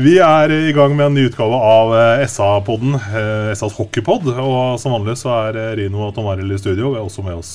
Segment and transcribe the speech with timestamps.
[0.00, 4.30] Vi er i gang med en ny utgave av eh, SA-podden, eh, SAs hockeypod.
[4.32, 6.94] Og som vanlig så er eh, Rino og Tom Arild i studio.
[6.94, 7.50] Vi har også med oss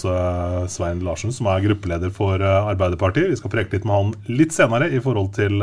[0.75, 3.31] Svein Larsen, som er gruppeleder for Arbeiderpartiet.
[3.31, 5.57] Vi skal preke litt med han litt senere i forhold til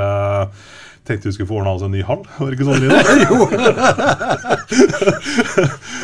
[1.03, 2.21] Tenkte vi skulle få ordna oss en ny hall.
[2.39, 3.47] Var det ikke sånn, Rino?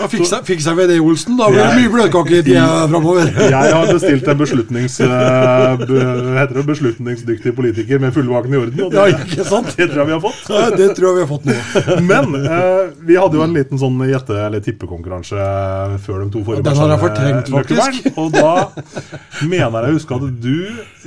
[0.00, 1.36] Ja, fiksa, fiksa vi det, Olsen.
[1.38, 3.30] Da blir det mye bløtkake i tida framover.
[3.38, 6.00] Jeg har bestilt en beslutnings, eh, be,
[6.38, 8.82] heter det, beslutningsdyktig politiker med fullvaken i orden.
[8.88, 9.70] Og det, Ja, ikke sant?
[9.78, 10.42] det tror jeg vi har fått.
[10.50, 11.56] Ja, det tror jeg vi har fått nå.
[12.10, 15.46] Men eh, vi hadde jo en liten sånn gjette- eller tippekonkurranse
[16.08, 18.10] før de to forrige Den har jeg fortrengt, faktisk.
[18.18, 18.50] Og da
[19.46, 20.54] mener jeg å huske at du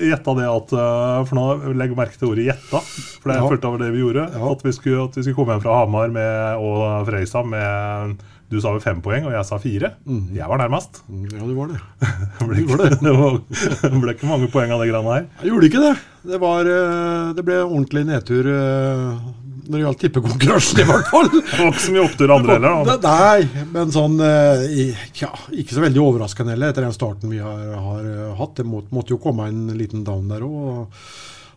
[0.02, 2.82] gjetta det at eh, For nå legg merke til ordet 'gjetta',
[3.22, 3.48] for det Ja.
[3.52, 4.28] følte jeg var det vi gjorde.
[4.34, 4.52] Ja.
[4.52, 8.22] At, vi skulle, at vi skulle komme hjem fra Hamar med, og Fredrikstad med
[8.52, 9.94] Du sa vel fem poeng, og jeg sa fire.
[10.04, 10.24] Mm.
[10.36, 11.02] Jeg var nærmest.
[11.32, 11.82] Ja, du var det.
[12.42, 13.38] Det ble, ikke, det var,
[14.02, 15.30] ble ikke mange poeng av det greiene her.
[15.40, 15.94] Jeg gjorde ikke det.
[16.32, 19.22] Det, var, eh, det ble ordentlig nedtur eh,
[19.62, 21.30] når det gjaldt tippekonkurransen, i hvert fall.
[21.38, 22.92] Det var ikke så mye opptur andre heller.
[22.92, 22.98] da.
[23.08, 27.62] Nei, men sånn eh, ja, Ikke så veldig overraskende heller, etter den starten vi har,
[27.88, 28.10] har
[28.42, 28.58] hatt.
[28.60, 30.92] Det må, måtte jo komme en liten down der òg.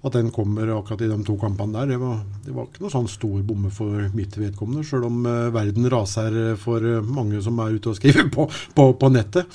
[0.04, 2.92] At den kommer akkurat i de to kampene der, det var, det var ikke noe
[2.92, 4.84] sånn stor bomme for mitt vedkommende.
[4.84, 8.44] Sjøl om eh, verden raser for eh, mange som er ute og skriver på,
[8.76, 9.48] på, på nettet.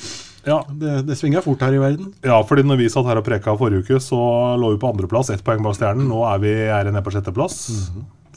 [0.48, 2.14] Ja, Det, det svinger fort her i verden.
[2.26, 4.18] Ja, fordi når vi satt her og preka forrige uke, så
[4.58, 6.08] lå vi på andreplass, ett poeng bak stjernen.
[6.10, 7.60] Nå er vi er nede på sjetteplass.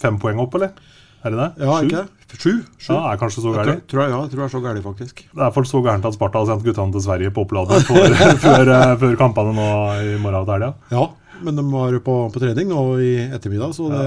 [0.03, 0.75] Fem poeng opp, eller?
[1.23, 1.49] Er det det?
[1.63, 1.87] Ja, Sju?
[1.87, 2.37] ikke det?
[2.43, 2.53] Sju?
[2.83, 2.91] Sju?
[2.97, 3.69] Ja, er kanskje så gærent.
[3.95, 5.21] ja, jeg tror jeg er så gærent, faktisk.
[5.23, 7.85] Det er iallfall så gærent at Sparta har sendt guttene til Sverige på opplader
[8.43, 9.67] før, eh, før kampene nå
[10.03, 10.73] i morgen til helga.
[10.91, 11.05] Ja,
[11.45, 14.05] men de var på, på trening nå i ettermiddag, så det,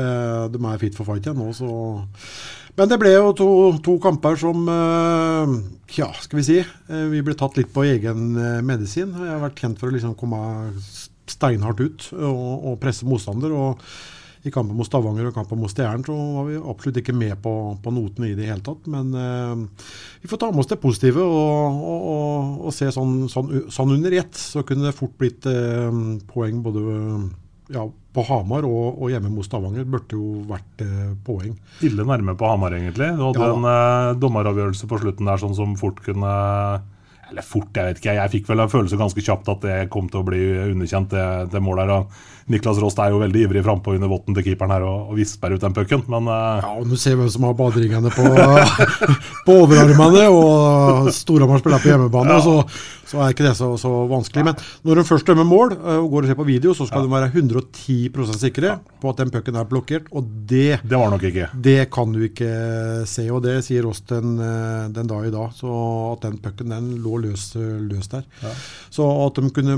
[0.55, 1.51] de er fit for fight igjen nå.
[1.55, 1.69] Så.
[2.75, 3.49] Men det ble jo to,
[3.83, 5.53] to kamper som uh,
[5.95, 6.57] Ja, skal vi si.
[6.91, 9.13] Uh, Vi ble tatt litt på egen eh, medisin.
[9.15, 10.41] Jeg har vært kjent for å liksom komme
[11.31, 13.55] steinhardt ut og, og presse motstander.
[13.55, 13.81] og
[14.45, 17.53] i kampen mot Stavanger og kampen mot Stjernen så var vi absolutt ikke med på,
[17.81, 18.85] på notene i det hele tatt.
[18.91, 19.85] Men eh,
[20.21, 23.95] vi får ta med oss det positive og, og, og, og se sånn, sånn, sånn
[23.97, 24.37] under ett.
[24.37, 25.89] Så kunne det fort blitt eh,
[26.29, 26.85] poeng både
[27.73, 29.87] ja, på Hamar og, og hjemme mot Stavanger.
[29.89, 31.55] Burde jo vært eh, poeng.
[31.85, 33.09] Ille nærme på Hamar, egentlig.
[33.17, 33.53] Du hadde Ja.
[33.57, 36.35] en eh, dommeravgjørelse på slutten der sånn som fort kunne
[37.31, 38.15] Eller fort, jeg vet ikke.
[38.19, 41.25] Jeg fikk vel en følelse ganske kjapt at det kom til å bli underkjent, det,
[41.53, 42.25] det målet her.
[42.53, 45.55] Niklas Rost er jo veldig ivrig frampå under votten til keeperen her og, og visper
[45.55, 46.61] ut den pucken, men uh...
[46.61, 48.25] Ja, og Nå ser vi hvem som har baderingene på,
[49.47, 52.37] på overarmene, og Storhamar spiller på hjemmebane.
[52.37, 54.45] og Så, så er ikke det så, så vanskelig.
[54.47, 54.57] Men
[54.87, 57.11] når de først dømmer mål eh, og går og ser på video, så skal de
[57.13, 60.09] være 110% sikre på at den pucken er blokkert.
[60.15, 61.49] Og det, det var nok ikke.
[61.67, 62.49] det kan du ikke
[63.09, 65.53] se, og det sier oss den, eh, den dag i dag.
[65.57, 65.69] Så
[66.15, 68.25] at den pucken den lå løs, løs der.
[68.93, 69.77] Så at de kunne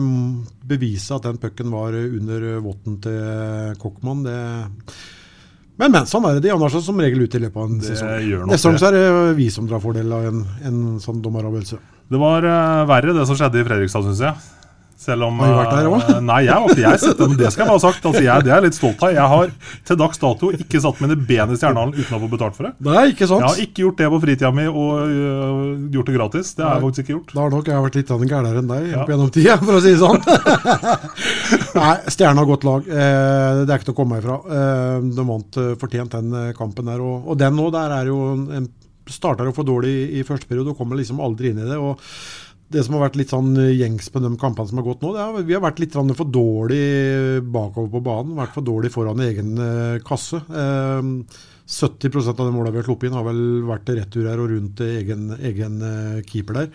[0.67, 4.39] bevise at den pucken var under votten til Kokkmann, det
[5.77, 6.47] men, men, sånn er det.
[6.47, 8.47] De andre er som regel ute i løpet av en Det sesong.
[8.49, 11.77] Neste gang er det vi som drar fordel av en, en sånn dommeravgjørelse.
[12.07, 14.53] Det var uh, verre det som skjedde i Fredrikstad, syns jeg.
[14.97, 15.93] Selv om Har du vært der òg?
[15.99, 16.13] også?
[16.25, 18.05] Nei, jeg har ikke jeg sett det, det skal jeg bare ha sagt.
[18.09, 19.11] Altså, jeg, det er jeg litt stolt av.
[19.13, 19.51] Jeg har
[19.85, 22.71] til dags dato ikke satt mine ben i Stjernehallen uten å få betalt for det.
[22.87, 23.45] Nei, ikke sant?
[23.45, 26.49] Jeg har ikke gjort det på fritida mi og uh, gjort det gratis.
[26.57, 27.35] Det har jeg faktisk ikke gjort.
[27.35, 29.03] Da har nok jeg vært litt gærnere enn deg Ja.
[29.03, 30.19] opp gjennom tida, for å si det sånn.
[31.77, 32.89] Nei, Stjerna har godt lag.
[32.89, 34.39] Eh, det er ikke til å komme ifra.
[34.49, 37.05] Eh, de vant eh, fortjent den eh, kampen der.
[37.05, 38.65] Og, og den nå, der er jo en
[39.13, 41.79] starta jo for dårlig i, i første periode og kommer liksom aldri inn i det.
[41.79, 42.01] og
[42.67, 45.21] det som har vært litt sånn gjengs på de kampene som har gått nå, det
[45.23, 46.81] er vi har vært litt for dårlig
[47.47, 48.35] bakover på banen.
[48.35, 50.41] Vært for dårlig foran egen eh, kasse.
[50.51, 51.13] Eh,
[51.67, 54.51] 70% av de målene vi har sluppet inn, har vel vært til retur her og
[54.51, 56.73] rundt egen, egen eh, keeper der.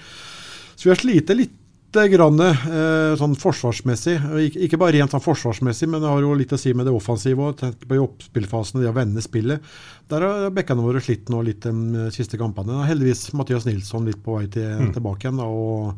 [0.73, 1.59] Så vi har slitt litt
[1.93, 4.17] grann, eh, sånn forsvarsmessig.
[4.65, 7.37] Ikke bare rent sånn forsvarsmessig, men det har jo litt å si med det offensive
[7.37, 7.63] òg.
[7.87, 9.61] På oppspillfasen, det å vende spillet.
[10.09, 12.87] Der har bekkene våre slitt nå litt de siste kampene.
[12.89, 14.93] Heldigvis Mathias Nilsson litt på vei til, mm.
[14.97, 15.41] tilbake igjen.
[15.43, 15.95] Da, og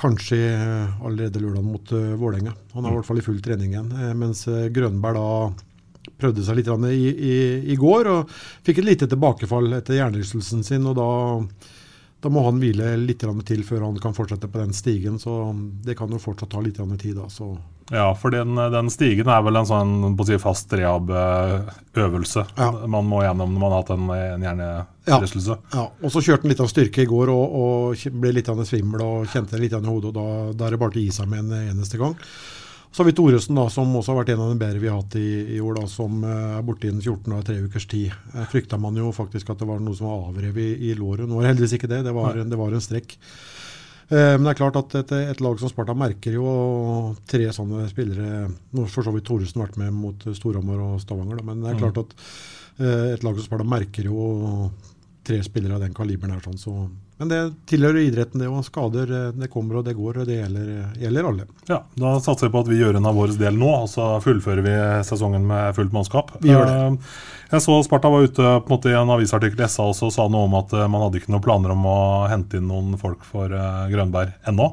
[0.00, 0.38] kanskje
[1.04, 2.54] allerede lørdag mot uh, Vålerenga.
[2.72, 3.90] Han er i hvert fall i full trening igjen.
[4.16, 7.36] Mens Grønberg da prøvde seg litt i, i,
[7.72, 8.32] i, går og
[8.64, 10.88] fikk et lite tilbakefall etter hjernerystelsen sin.
[10.88, 11.10] og da
[12.20, 15.18] da må han hvile litt til før han kan fortsette på den stigen.
[15.18, 17.16] Så det kan jo fortsatt ta litt tid.
[17.16, 17.54] Da, så.
[17.90, 19.94] Ja, for den, den, stigen er vel en sånn
[20.28, 22.68] si, fast rehab-øvelse ja.
[22.86, 24.04] man må gjennom når man har hatt en,
[24.36, 25.56] en hjernerystelse.
[25.72, 28.52] Ja, ja, og så kjørte han litt av styrke i går og, og ble litt
[28.52, 30.12] av svimmel og kjente litt i hodet.
[30.12, 32.14] og da, da er det bare til å gi seg med en eneste gang.
[32.90, 34.98] Så har vi Thoresen, da, som også har vært en av de bedre vi har
[34.98, 38.10] hatt i, i år, da, som eh, er borte innen 14 og tre ukers tid.
[38.34, 41.28] Eh, frykta man jo faktisk at det var noe som var avrevet i, i låret.
[41.30, 43.14] Nå er det heldigvis ikke det, det var, det var en strekk.
[44.10, 46.50] Eh, men det er klart at et, et, lag som Sparta merker jo
[47.30, 51.46] tre sånne spillere Nå for så vidt Thoresen vært med mot Storhamar og Stavanger, da,
[51.46, 51.84] men det er mm.
[51.84, 52.16] klart at
[52.80, 54.26] et lag som Sparta merker jo
[55.26, 56.44] tre spillere av den kaliberen her.
[56.44, 56.74] Sånn, så
[57.20, 57.38] men det
[57.68, 58.62] tilhører idretten, det òg.
[58.64, 60.70] Skader eh, det kommer og det går, og det gjelder,
[61.02, 61.44] gjelder, alle.
[61.68, 64.06] Ja, Da satser vi på at vi gjør en av vår del nå, og så
[64.24, 64.72] fullfører vi
[65.04, 66.32] sesongen med fullt mannskap.
[66.40, 66.78] Vi gjør det.
[66.86, 67.18] Eh,
[67.50, 70.14] jeg så Sparta var ute på en måte i en avisartikkel i SA også og
[70.16, 71.98] sa noe om at eh, man hadde ikke noen planer om å
[72.32, 73.52] hente inn noen folk for
[73.92, 74.70] Grønberg ennå.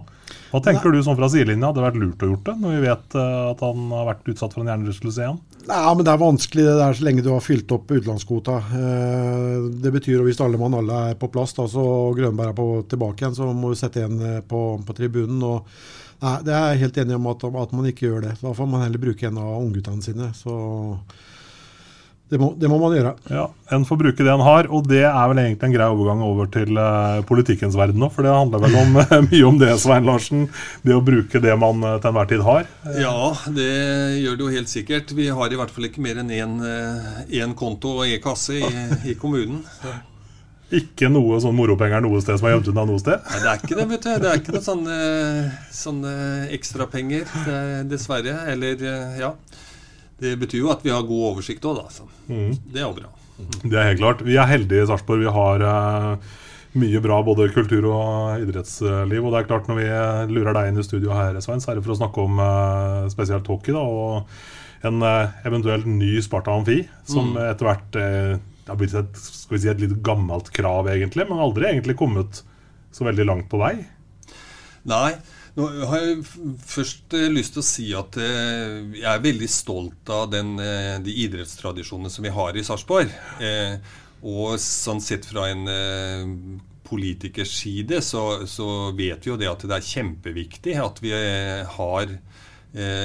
[0.51, 1.69] Hva tenker du sånn fra sidelinja?
[1.69, 4.55] Hadde det vært lurt å gjort det, når vi vet at han har vært utsatt
[4.55, 5.39] for en hjernerystelse igjen?
[5.67, 8.55] Nei, men Det er vanskelig det der så lenge du har fylt opp utenlandskvota.
[8.79, 11.83] Eh, det betyr at hvis alle mann alle er på plass da, så
[12.15, 15.41] Grønberg er på, tilbake igjen, så må du sette en eh, på, på tribunen.
[15.43, 15.67] og
[16.23, 18.37] nei, Det er jeg helt enig om at, at, man ikke gjør det.
[18.39, 20.31] Da får man heller bruke en av ungguttene sine.
[20.37, 20.55] så
[22.27, 23.13] det må, det må, man gjøre.
[23.31, 26.23] Ja, En får bruke det en har, og det er vel egentlig en grei overgang
[26.27, 28.09] over til uh, politikkens verden nå.
[28.11, 28.97] For det handler vel om,
[29.29, 30.43] mye om det, Svein Larsen.
[30.83, 32.67] Det å bruke det man uh, til enhver tid har.
[32.99, 33.69] Ja, det
[34.19, 35.15] gjør det jo helt sikkert.
[35.15, 38.85] Vi har i hvert fall ikke mer enn én uh, konto og én kasse i,
[39.07, 39.63] i kommunen.
[40.67, 43.21] Ikke noe sånn moropenger noe sted som er gjemt unna noe sted?
[43.23, 44.09] Nei, det er ikke det, vet du.
[44.19, 44.97] Det er ikke noe sånne,
[45.71, 46.15] sånne
[46.57, 47.23] ekstrapenger,
[47.87, 48.33] dessverre.
[48.51, 48.83] Eller,
[49.15, 49.29] ja.
[50.21, 51.93] Det betyr jo at vi har god oversikt òg, da.
[51.93, 52.51] Så mm.
[52.73, 53.13] det er jo bra.
[53.61, 54.25] Det er helt klart.
[54.25, 55.21] Vi er heldige i Sarpsborg.
[55.21, 56.37] Vi har uh,
[56.77, 59.21] mye bra både kultur og idrettsliv.
[59.21, 59.87] Og det er klart når vi
[60.33, 63.05] lurer deg inn i studio her, Svein, så er det for å snakke om uh,
[63.13, 63.77] spesielt hockey.
[63.77, 67.43] da, Og en uh, eventuelt ny Sparta Amfi, som mm.
[67.51, 68.01] etter hvert
[68.67, 71.95] det har blitt et, skal vi si, et litt gammelt krav, egentlig, men aldri egentlig
[71.95, 72.41] kommet
[72.91, 73.77] så veldig langt på vei.
[74.91, 75.13] Nei,
[75.57, 76.17] nå har jeg
[76.69, 80.97] først eh, lyst til å si at eh, jeg er veldig stolt av den, eh,
[81.01, 83.13] de idrettstradisjonene som vi har i Sarpsborg.
[84.27, 85.67] Og sånn sett fra en
[86.87, 88.67] politikers side så, så,
[88.97, 92.15] vet vi jo det at det er kjempeviktig at vi har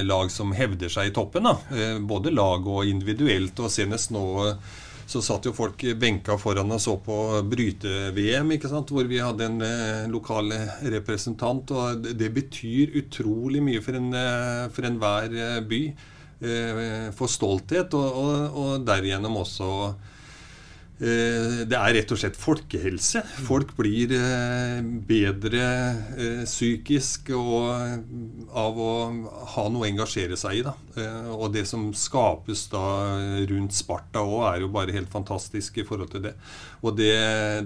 [0.09, 1.47] lag som hevder seg i toppen.
[1.47, 1.99] Da.
[2.01, 3.61] Både lag og individuelt.
[3.61, 4.25] Og senest nå
[5.07, 7.17] så satt jo folk benka foran og så på
[7.49, 8.93] bryte-VM, ikke sant?
[8.95, 10.53] hvor vi hadde en eh, lokal
[10.95, 11.71] representant.
[11.75, 15.83] og Det betyr utrolig mye for, en, eh, for enhver eh, by.
[16.43, 19.69] Eh, for stolthet, og, og, og derigjennom også
[21.03, 23.25] det er rett og slett folkehelse.
[23.49, 25.65] Folk blir eh, bedre
[26.47, 28.93] psykisk psykisk av å
[29.55, 30.65] ha noe å engasjere seg i.
[30.67, 30.75] Da.
[31.35, 32.83] Og det som skapes da
[33.49, 36.35] rundt Sparta òg, er jo bare helt fantastisk i forhold til det.
[36.83, 37.15] Og det,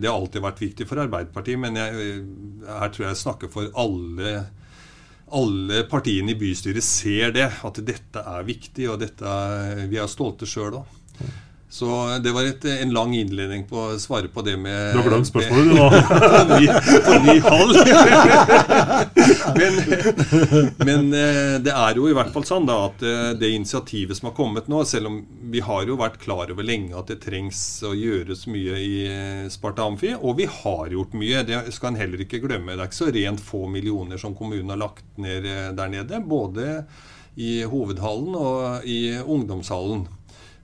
[0.00, 2.21] det har alltid vært viktig for Arbeiderpartiet, men jeg,
[2.66, 4.38] her tror jeg jeg snakker for alle
[5.37, 9.33] alle partiene i bystyret ser det, at dette er viktig, og dette
[9.90, 10.92] vi er stolte sjøl òg.
[11.68, 11.87] Så
[12.23, 15.26] det var et, en lang innledning på å svare på det med Du har glemt
[15.26, 15.73] spørsmålet,
[16.46, 16.66] du, ny,
[17.02, 17.73] på ny hall
[19.58, 19.80] men,
[20.87, 24.30] men, eh, det er jo i hvert fall sånn da, at eh, det initiativet som
[24.30, 25.18] har kommet nå, selv om
[25.50, 29.44] vi har jo vært klar over lenge at det trengs å gjøres mye i eh,
[29.52, 31.42] Sparta Amfi, og vi har gjort mye.
[31.49, 32.76] Det skal en heller ikke glemme.
[32.76, 36.23] Det er ikke så rent få millioner som kommunen har lagt ned der nede.
[36.23, 36.85] Både
[37.37, 40.06] i hovedhallen og i ungdomshallen.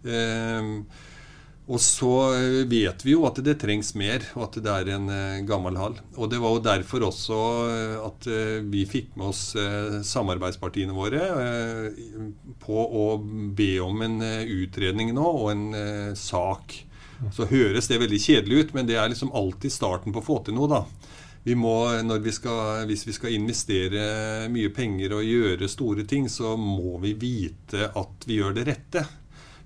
[0.04, 0.85] Ehm,
[1.73, 2.11] og så
[2.68, 5.94] vet vi jo at det trengs mer, og at det er en uh, gammel hall.
[6.18, 8.26] Og det var jo derfor også uh, at
[8.66, 9.44] vi fikk med oss
[10.09, 11.23] samarbeidspartiene våre
[12.61, 13.06] på å
[13.56, 15.64] be om en utredning nå og en
[16.18, 16.75] sak
[17.32, 20.40] Så høres det veldig kjedelig ut, men det er liksom alltid starten på å få
[20.42, 20.82] til noe, da.
[21.42, 21.75] Vi må,
[22.23, 24.02] vi skal, hvis vi skal investere
[24.50, 29.02] mye penger og gjøre store ting, så må vi vite at vi gjør det rette.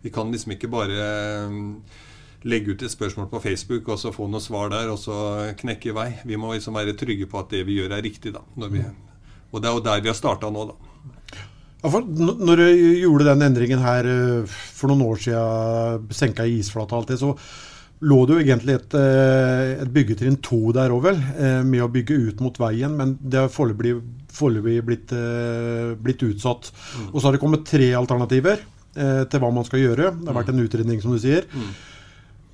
[0.07, 1.07] Vi kan liksom ikke bare
[1.51, 1.71] mm,
[2.47, 5.91] legge ut et spørsmål på Facebook og så få noe svar der, og så knekke
[5.91, 6.11] i vei.
[6.29, 8.35] Vi må liksom være trygge på at det vi gjør, er riktig.
[8.37, 8.45] da.
[8.71, 8.85] Vi,
[9.53, 10.93] og det er jo der vi har starta nå, da.
[11.83, 12.67] Ja, for når du
[13.03, 17.35] gjorde den endringen her eh, for noen år siden, senka isflata og alt det, så
[18.07, 21.91] lå det jo egentlig et, eh, et byggetrinn to der òg, vel, eh, med å
[21.93, 22.97] bygge ut mot veien.
[22.97, 25.15] Men det har foreløpig blitt,
[26.03, 26.73] blitt, utsatt.
[26.73, 27.13] Mm.
[27.13, 28.65] Og så har det kommet tre alternativer
[28.97, 30.11] til hva man skal gjøre.
[30.17, 31.45] Det har vært en utredning, som du sier.
[31.53, 31.71] Mm.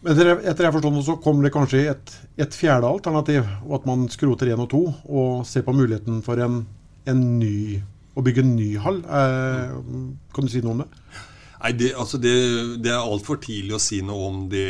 [0.02, 3.84] Men etter, etter jeg forstår så kommer det kanskje et, et, fjerde alternativ, og at
[3.86, 6.64] man skroter én og to og ser på muligheten for en,
[7.06, 7.78] en ny
[8.18, 8.98] å bygge en ny hall.
[9.06, 9.76] Eh,
[10.34, 10.88] kan du si noe om det?
[11.62, 12.34] Nei, Det, altså det,
[12.82, 14.66] det er altfor tidlig å si noe om det,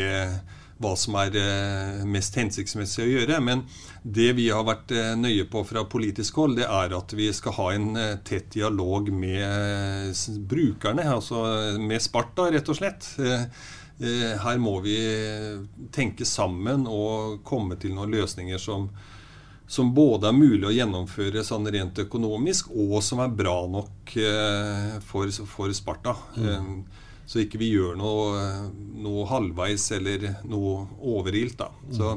[0.83, 3.39] hva som er eh, mest hensiktsmessig å gjøre.
[3.43, 3.63] Men
[4.03, 7.57] det vi har vært eh, nøye på fra politisk hold, det er at vi skal
[7.59, 10.17] ha en eh, tett dialog med
[10.49, 11.07] brukerne.
[11.15, 11.45] Altså
[11.79, 13.09] med Sparta, rett og slett.
[14.03, 14.95] Her må vi
[15.93, 18.87] tenke sammen og komme til noen løsninger som,
[19.69, 24.15] som både er mulig å gjennomføre sånn rent økonomisk, og som er bra nok
[25.05, 26.17] for, for, Sparta.
[26.35, 26.81] Mm.
[27.25, 28.41] Så ikke vi gjør noe,
[28.99, 31.57] noe, halvveis eller noe overilt.
[31.61, 31.69] da.
[31.85, 31.93] Mm.
[31.97, 32.09] Så,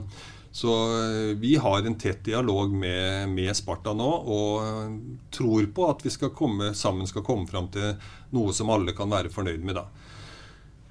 [0.57, 4.99] så, eh, vi har en tett dialog med, med, Sparta nå, og
[5.35, 7.95] tror på at vi skal komme, sammen skal komme fram til
[8.35, 9.79] noe som alle kan være fornøyd med.
[9.79, 9.87] da.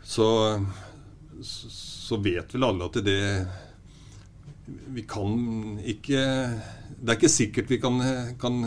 [0.06, 0.28] Så,
[1.44, 3.22] så vet vel alle at det
[4.66, 5.34] vi kan
[5.86, 6.22] ikke
[6.98, 8.00] Det er ikke sikkert vi kan,
[8.42, 8.64] kan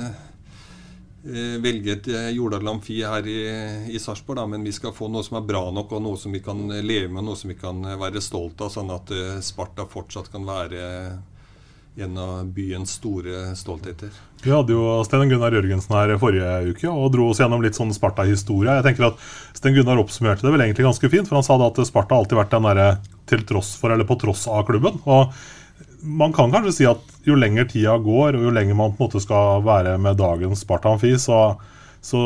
[1.22, 3.40] velge et eh, Jordal Amfi her i,
[3.90, 6.42] i Sarpsborg, men vi skal få noe som er bra nok, og noe som vi
[6.44, 10.30] kan leve med, noe som vi kan være stolt av, sånn at eh, Sparta fortsatt
[10.32, 10.84] kan være
[11.98, 14.12] en av byens store stoltheter.
[14.44, 17.90] Vi hadde jo Sten Gunnar Jørgensen her forrige uke og dro oss gjennom litt sånn
[17.90, 18.76] Sparta-historie.
[18.78, 19.24] Jeg tenker at
[19.58, 22.38] Sten Gunnar oppsummerte det vel egentlig ganske fint, for han sa da at Sparta alltid
[22.38, 22.88] vært den derre
[23.28, 25.02] til tross for eller på tross av klubben.
[25.10, 25.34] og
[26.02, 29.08] man kan kanskje si at jo lenger tida går, og jo lenger man på en
[29.08, 31.40] måte skal være med dagens Spartanfi, så,
[32.00, 32.20] så,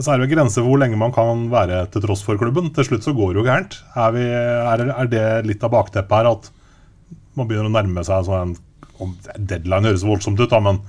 [0.00, 2.72] så, er det grenser for hvor lenge man kan være til tross for klubben.
[2.74, 3.76] Til slutt så går det jo gærent.
[3.94, 6.50] Er, vi, er, er det litt av bakteppet her at
[7.38, 8.58] man begynner å nærme seg sånn en
[9.00, 10.82] Deadline høres voldsomt ut, da, men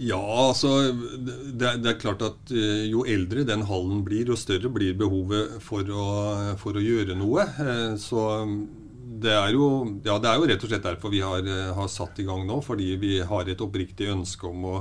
[0.00, 4.38] ja, altså det er, det er, klart at uh, jo eldre den hallen blir, jo
[4.40, 6.06] større blir behovet for å,
[6.58, 7.44] for å gjøre noe.
[7.58, 8.24] Uh, så
[9.22, 9.66] det er, jo,
[10.04, 12.46] ja, det er jo rett og slett derfor vi har, eh, har, satt i gang
[12.48, 12.60] nå.
[12.64, 14.78] Fordi vi har et oppriktig ønske om å,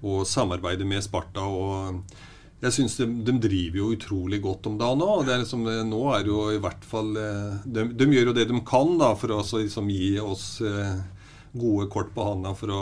[0.00, 1.46] å samarbeide med Sparta.
[1.46, 2.02] og
[2.60, 5.22] jeg synes de, de, driver jo utrolig godt om dagen nå.
[5.24, 8.50] Det er liksom, nå er jo i hvert fall eh, de, de, gjør jo det
[8.50, 10.98] de kan da, for å liksom gi oss eh,
[11.52, 12.80] gode kort på handa for å,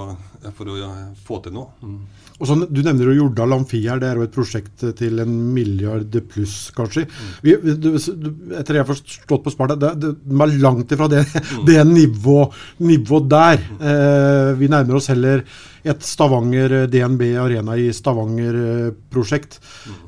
[0.57, 0.79] for å
[1.25, 1.71] få til noe.
[1.81, 2.01] Mm.
[2.39, 4.01] Og så, du nevner jo Jordal Amfi her.
[4.03, 7.07] Det er jo et prosjekt til en milliard pluss, kanskje.
[7.09, 7.31] Mm.
[7.47, 11.09] Vi, du, etter det jeg har forstått på Sparta, det, det, de er langt ifra
[11.11, 11.65] det, mm.
[11.69, 13.65] det nivået nivå der.
[13.73, 13.83] Mm.
[13.91, 15.43] Eh, vi nærmer oss heller
[15.83, 19.59] et Stavanger eh, DNB Arena i Stavanger-prosjekt.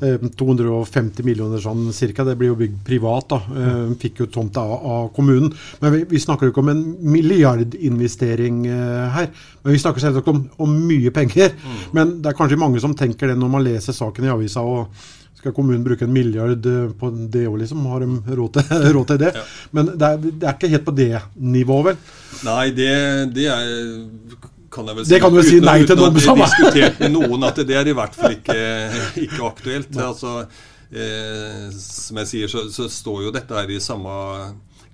[0.00, 0.32] Mm.
[0.38, 2.24] 250 eh, millioner sånn cirka.
[2.26, 3.30] Det blir jo bygd privat.
[3.30, 3.40] da.
[4.00, 5.52] Fikk jo tomta av, av, kommunen.
[5.82, 8.64] Men vi, vi, snakker jo ikke om en milliardinvestering
[9.14, 9.30] her.
[9.62, 11.54] Men vi snakker selvsagt om, om mye penger.
[11.54, 11.80] Mm.
[11.96, 14.64] Men det er kanskje mange som tenker det når man leser saken i avisa.
[14.64, 16.66] og skal kommunen bruke en milliard
[17.00, 17.84] på det òg, liksom?
[17.88, 19.30] Har de råd til, råd til det?
[19.38, 19.44] Ja.
[19.76, 22.16] Men det er, det er, ikke helt på det nivået, vel?
[22.44, 22.90] Nei, det,
[23.36, 23.70] det er
[24.70, 25.12] kan jeg vel si.
[25.14, 27.94] Det kan du vel si nei til noen som med noen at det er i
[27.96, 28.58] hvert fall ikke,
[29.26, 30.00] ikke aktuelt.
[30.06, 30.34] Altså,
[30.92, 34.16] eh, som jeg sier, så, så, står jo dette her i samme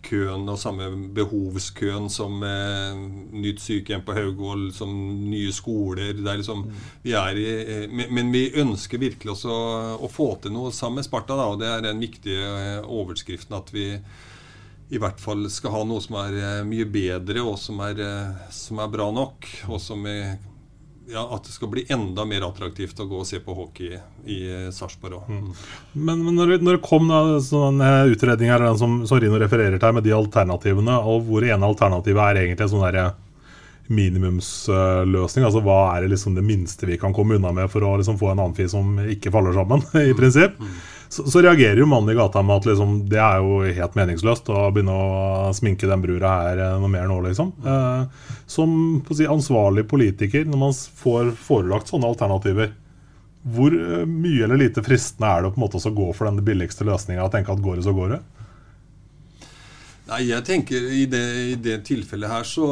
[0.06, 2.98] køen og samme behovskøen som eh,
[3.36, 4.92] nytt sykehjem på Haugvoll, som
[5.26, 6.14] nye skoler.
[6.14, 6.64] Liksom,
[7.02, 9.58] vi er i, eh, men vi ønsker virkelig også
[9.98, 11.38] å få til noe sammen med Sparta.
[11.38, 13.90] Da, og det er den viktige eh, overskriften at vi
[14.88, 18.52] i hvert fall skal ha noe som er eh, mye bedre, og som er, eh,
[18.54, 19.48] som er bra nok.
[19.66, 20.36] Og som er,
[21.10, 23.96] ja, at det skal bli enda mer attraktivt å gå og se på hockey
[24.30, 25.28] i eh, Sarpsborg òg.
[25.32, 25.52] Mm.
[25.98, 29.78] Men, men når, når, det kom da, sånn utredning her, den som, som Rino refererer
[29.80, 33.08] til, med de alternativene, og hvor ene alternativet er egentlig sånn derre
[33.86, 35.44] minimumsløsning.
[35.46, 38.18] altså Hva er det liksom det minste vi kan komme unna med for å liksom
[38.18, 40.58] få en annen fi som ikke faller sammen, i prinsipp?
[40.62, 43.98] Mm så, så, reagerer jo mannen i gata med at liksom, det er jo helt
[43.98, 47.52] meningsløst å begynne å sminke den brura her eh, noe mer nå, liksom.
[47.62, 48.74] Eh, som
[49.10, 52.72] si, ansvarlig politiker, når man får forelagt sånne alternativer,
[53.46, 56.42] hvor eh, mye eller lite fristende er det på en måte å gå for den
[56.46, 58.22] billigste løsninga og tenke at går det, så går det?
[60.06, 62.68] Nei, jeg tenker i det, i det tilfellet her så,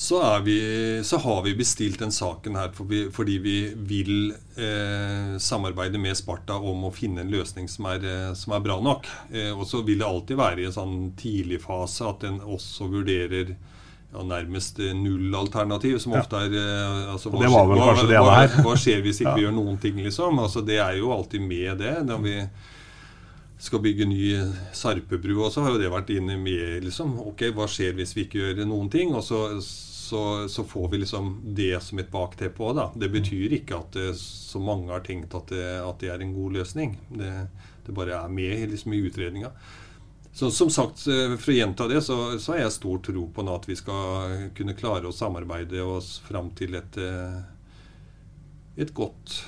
[0.00, 2.70] så, vi, så, har vi bestilt den saken her
[3.12, 8.30] fordi vi vil eh, samarbeide med Sparta om å finne en løsning som er, eh,
[8.32, 9.04] som er bra nok.
[9.28, 12.88] Eh, og så vil det alltid være i en sånn tidlig fase at en også
[12.88, 18.24] vurderer ja, nærmest nullalternativ, som ofte er eh, altså, hva, Det var vel kanskje det
[18.24, 18.40] hva.
[18.70, 20.40] Hva skjer hvis ikke vi gjør noen ting, liksom?
[20.40, 21.98] Altså, det er jo alltid med det.
[22.08, 22.38] når vi
[23.60, 24.24] skal bygge ny
[24.72, 28.40] Sarpebru også, har jo det vært inne med liksom, Ok, hva skjer hvis vi ikke
[28.40, 29.12] gjør noen ting?
[29.12, 29.44] Og så,
[30.10, 32.86] så, så får vi liksom det som et bakteppe òg, da.
[32.98, 36.34] Det betyr ikke at det, så mange har tenkt at det, at det er en
[36.34, 36.96] god løsning.
[37.14, 37.30] Det,
[37.86, 39.52] det bare er med liksom, i utredninga.
[40.32, 43.44] Så som sagt, eh, For å gjenta det, så, så har jeg stor tro på
[43.46, 47.40] nå at vi skal kunne klare å samarbeide oss fram til et, eh,
[48.84, 49.40] et godt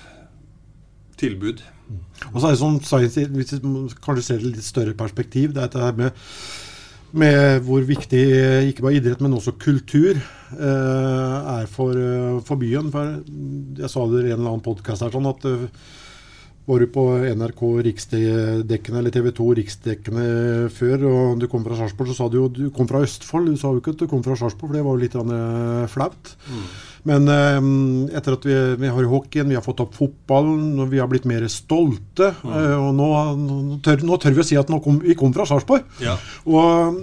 [1.23, 1.63] tilbud.
[2.33, 3.63] Og så er det sånn Hvis vi
[4.03, 6.27] kanskje ser det litt større perspektiv, det er dette med,
[7.13, 8.23] med hvor viktig
[8.71, 12.93] ikke bare idrett, men også kultur eh, er for, eh, for, byen.
[12.93, 13.19] For
[13.81, 15.47] jeg sa det i en eller annen podkast her sånn at
[16.63, 17.05] var du på
[17.35, 20.27] NRK riksdekkende eller TV 2 riksdekkende
[20.71, 23.51] før, og du kom fra Sarpsborg, så sa du jo du kom fra Østfold.
[23.51, 26.37] Du sa jo ikke at du kom fra Sarpsborg, for det var jo litt flaut.
[26.47, 26.69] Mm.
[27.09, 27.57] Men eh,
[28.17, 31.27] etter at vi, vi, har hockeyen, vi har fått opp fotballen, og vi har blitt
[31.27, 32.31] mer stolte.
[32.45, 32.53] Mm.
[32.55, 33.09] Eh, og nå,
[33.41, 35.89] nå, tør, nå, tør, vi å si at kom, vi kom fra Sarpsborg.
[36.03, 36.15] Ja.
[36.47, 37.01] Og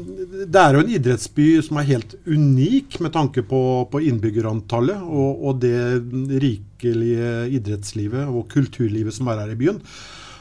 [0.48, 5.44] det er jo en idrettsby som er helt unik med tanke på, på innbyggerantallet og,
[5.44, 9.84] og, det rikelige idrettslivet og kulturlivet som er her i byen.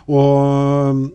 [0.09, 1.09] Og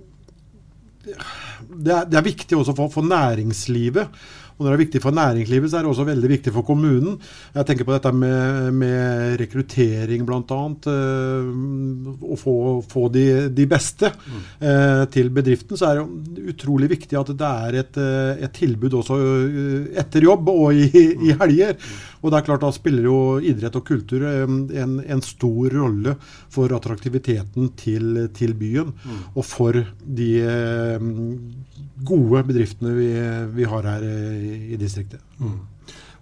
[1.03, 4.11] det er, det er viktig også for, for næringslivet
[4.57, 7.15] og når det er viktig for næringslivet, så er det også veldig viktig for kommunen.
[7.55, 10.59] Jeg tenker på dette med, med rekruttering, bl.a.
[10.85, 12.55] Uh, å få,
[12.89, 15.79] få de, de, beste uh, til bedriften.
[15.79, 19.19] Så er det utrolig viktig at det er et, uh, et tilbud også
[19.99, 21.77] etter jobb og i, i, helger.
[22.21, 26.13] Og det er klart Da spiller jo idrett og kultur en, en stor rolle
[26.53, 28.93] for attraktiviteten til, til byen.
[29.33, 30.29] Og for de
[31.95, 33.11] gode bedriftene vi,
[33.53, 35.21] vi har her i, i distriktet.
[35.39, 35.61] Mm.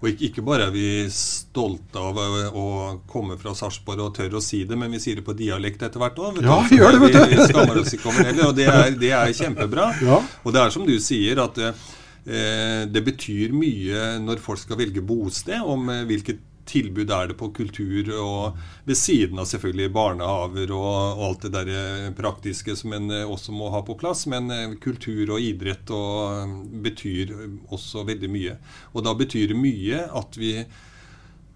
[0.01, 2.17] Og ikke, ikke, bare er vi stolte av
[2.57, 2.67] å
[3.09, 6.01] komme fra Sarpsborg og tørre å si det, men vi sier det på dialekt etter
[6.01, 6.39] hvert òg.
[6.41, 7.35] Ja, vi gjør det, vet du.
[7.35, 9.91] Vi skammer oss ikke over heller, og det er, det er kjempebra.
[10.01, 10.17] Ja.
[10.41, 15.05] Og det er som du sier, at eh, det betyr mye når folk skal velge
[15.05, 20.73] bosted, om eh, hvilket tilbud er det på kultur, og ved siden av selvfølgelig barnehaver
[20.75, 24.25] og, alt det der eh, praktiske som en eh, også må ha på plass.
[24.31, 27.33] Men eh, kultur og idrett og, betyr
[27.73, 28.55] også veldig mye.
[28.93, 30.55] Og da betyr det mye at vi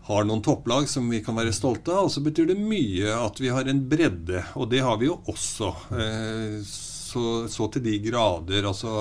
[0.06, 3.41] har noen topplag som vi kan være stolte av, og så betyr det mye at
[3.41, 4.44] vi har en bredde.
[4.60, 5.72] Og det har vi jo også.
[6.65, 8.68] Så, så til de grader.
[8.70, 8.91] altså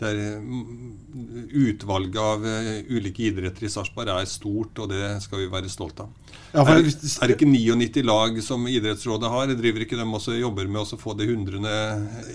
[0.00, 5.48] der mm, utvalget av uh, ulike idretter i Sarpsborg er stort, og det skal vi
[5.52, 6.34] være stolte av.
[6.52, 9.54] Ja, er, er, det ikke 99 lag som idrettsrådet har?
[9.56, 11.74] Driver ikke de også jobber med å få det hundrede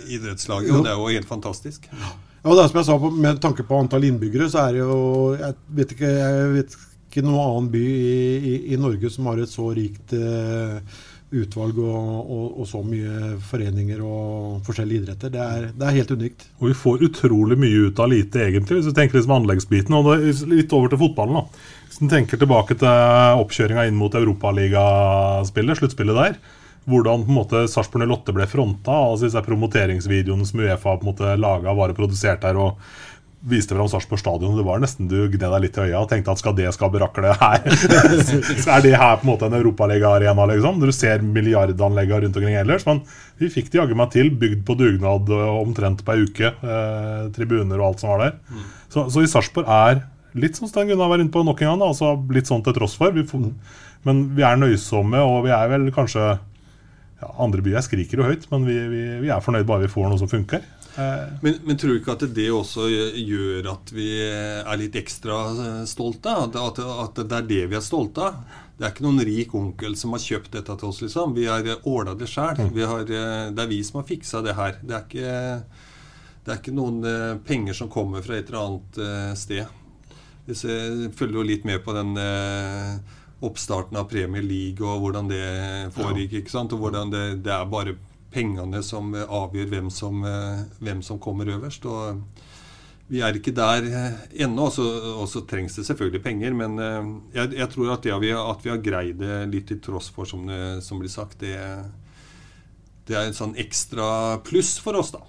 [0.09, 0.73] idrettslaget?
[0.75, 1.87] Og det er jo helt fantastisk.
[1.91, 2.13] Ja,
[2.47, 4.95] og det er som jeg sa, Med tanke på antall innbyggere, så er det jo
[5.37, 6.77] Jeg vet ikke, jeg vet
[7.11, 10.79] ikke noen annen by i, i, i Norge som har et så rikt uh,
[11.31, 15.31] utvalg og, og, og, så mye foreninger og forskjellige idretter.
[15.33, 16.47] Det er, det er, helt unikt.
[16.59, 19.95] Og vi får utrolig mye ut av lite, egentlig, hvis du tenker liksom anleggsbiten.
[19.95, 21.39] Og litt over til fotballen.
[21.39, 21.67] da.
[21.87, 26.41] Hvis du tenker tilbake til oppkjøringa inn mot europaligaspillet, sluttspillet der.
[26.89, 28.91] Hvordan på en måte Sarpsborg 08 ble fronta.
[29.11, 32.57] altså disse Promoteringsvideoene som Uefa på en måte laga, var produsert her.
[32.57, 32.81] og
[33.41, 34.57] viste fram Sarpsborg stadion.
[34.57, 36.91] Det var nesten du gned deg litt i øya og tenkte at skal det skal
[36.93, 37.63] berakle her?
[38.63, 40.81] så er det her på en måte en europaligaarena, liksom?
[40.81, 42.85] Du ser milliardanleggene rundt omkring ellers.
[42.85, 43.01] Men
[43.41, 46.53] vi fikk det jaggu meg til, bygd på dugnad omtrent på ei uke.
[46.53, 48.37] Eh, tribuner og alt som var der.
[48.51, 48.67] Mm.
[48.91, 50.03] Så, så, i Sarpsborg er
[50.37, 52.93] litt som Stein Gunnar var inne på nok en gang, altså litt sånn til tross
[52.99, 53.13] for.
[53.15, 53.49] Vi får,
[54.07, 56.29] men vi er nøysomme, og vi er vel kanskje
[57.21, 60.07] ja, Andre byer skriker jo høyt, men vi, vi, vi er fornøyd bare vi får
[60.09, 60.63] noe som funker.
[60.95, 65.37] Eh, men, men, tror du ikke at det også gjør at vi er litt ekstra
[65.89, 66.33] stolte?
[66.47, 68.41] At, at, det er det vi er stolte av?
[68.77, 71.35] Det er ikke noen rik onkel som har kjøpt dette til oss, liksom.
[71.37, 72.57] Vi har ordna det sjøl.
[72.57, 72.73] Mm.
[72.73, 74.79] Det er vi som har fiksa det her.
[74.81, 75.35] Det er ikke,
[76.41, 79.77] det er ikke noen eh, penger som kommer fra et eller annet eh, sted.
[80.49, 82.17] Jeg følger jo litt med på den
[83.45, 85.43] oppstarten av Premier League og hvordan det
[85.95, 86.33] foregikk.
[86.41, 86.73] ikke sant?
[86.73, 87.93] Og hvordan det, det er bare
[88.31, 91.85] pengene som eh, avgjør hvem som, eh, hvem som kommer øverst.
[91.85, 92.21] og
[93.11, 96.53] vi er ikke der eh, ennå, og så trengs det selvfølgelig penger.
[96.55, 96.77] Men
[97.35, 100.07] jeg, jeg tror at, det, at, vi, at vi har greid det litt til tross
[100.15, 101.57] for, som det som blir sagt, det,
[103.09, 105.19] det er en sånn ekstra pluss for oss, da.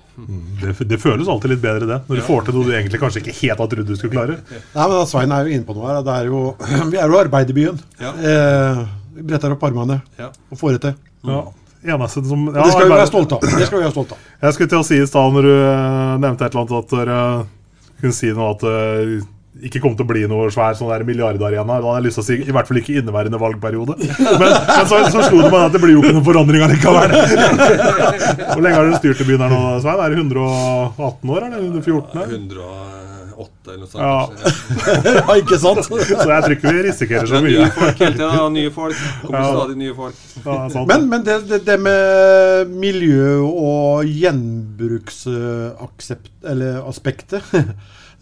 [0.60, 1.98] Det, det føles alltid litt bedre, det.
[2.06, 2.26] Når du Ja.
[2.28, 4.36] får til noe du egentlig kanskje ikke helt har trodd du skulle klare.
[4.76, 6.02] Nei, men Svein er jo inne på noe her.
[6.06, 6.42] Det er jo,
[6.92, 7.80] vi er jo arbeiderbyen.
[7.98, 8.12] Ja.
[8.14, 8.82] Eh,
[9.16, 10.28] vi bretter opp armene Ja.
[10.52, 10.94] og får det til.
[11.32, 11.40] Ja.
[11.82, 13.42] Eneste som, ja, det skal vi være stolte av.
[13.42, 14.26] Det skal vi være stolte av.
[14.46, 16.92] Jeg skulle til å si i stad når du eh, nevnte et eller annet at
[16.94, 17.20] dere
[18.02, 21.76] kunne si noe at det ikke kom til å bli noe svær sånn der milliardarena.
[21.76, 23.98] Da hadde jeg lyst til å si i hvert fall ikke inneværende valgperiode.
[24.00, 27.16] Men, men så, så slo det meg at det blir jo ikke noen forandringer likevel.
[28.54, 30.00] Hvor lenge har dere styrt i byen her nå, Svein?
[30.00, 32.22] Er det 118 år, eller 114?
[32.24, 33.11] eller?
[33.42, 34.02] 108 eller noe sånt.
[34.02, 34.18] Ja.
[35.22, 35.84] Ja, ikke sant?
[35.86, 37.50] Så jeg tror ikke vi risikerer så mye.
[37.62, 38.48] nye folk hele tida.
[38.52, 38.96] Nye folk.
[39.22, 40.16] Kommer stadig nye folk.
[40.44, 40.68] Ja.
[40.88, 47.42] Men, men det, det, det med miljø og gjenbruksaspektet Eller aspektet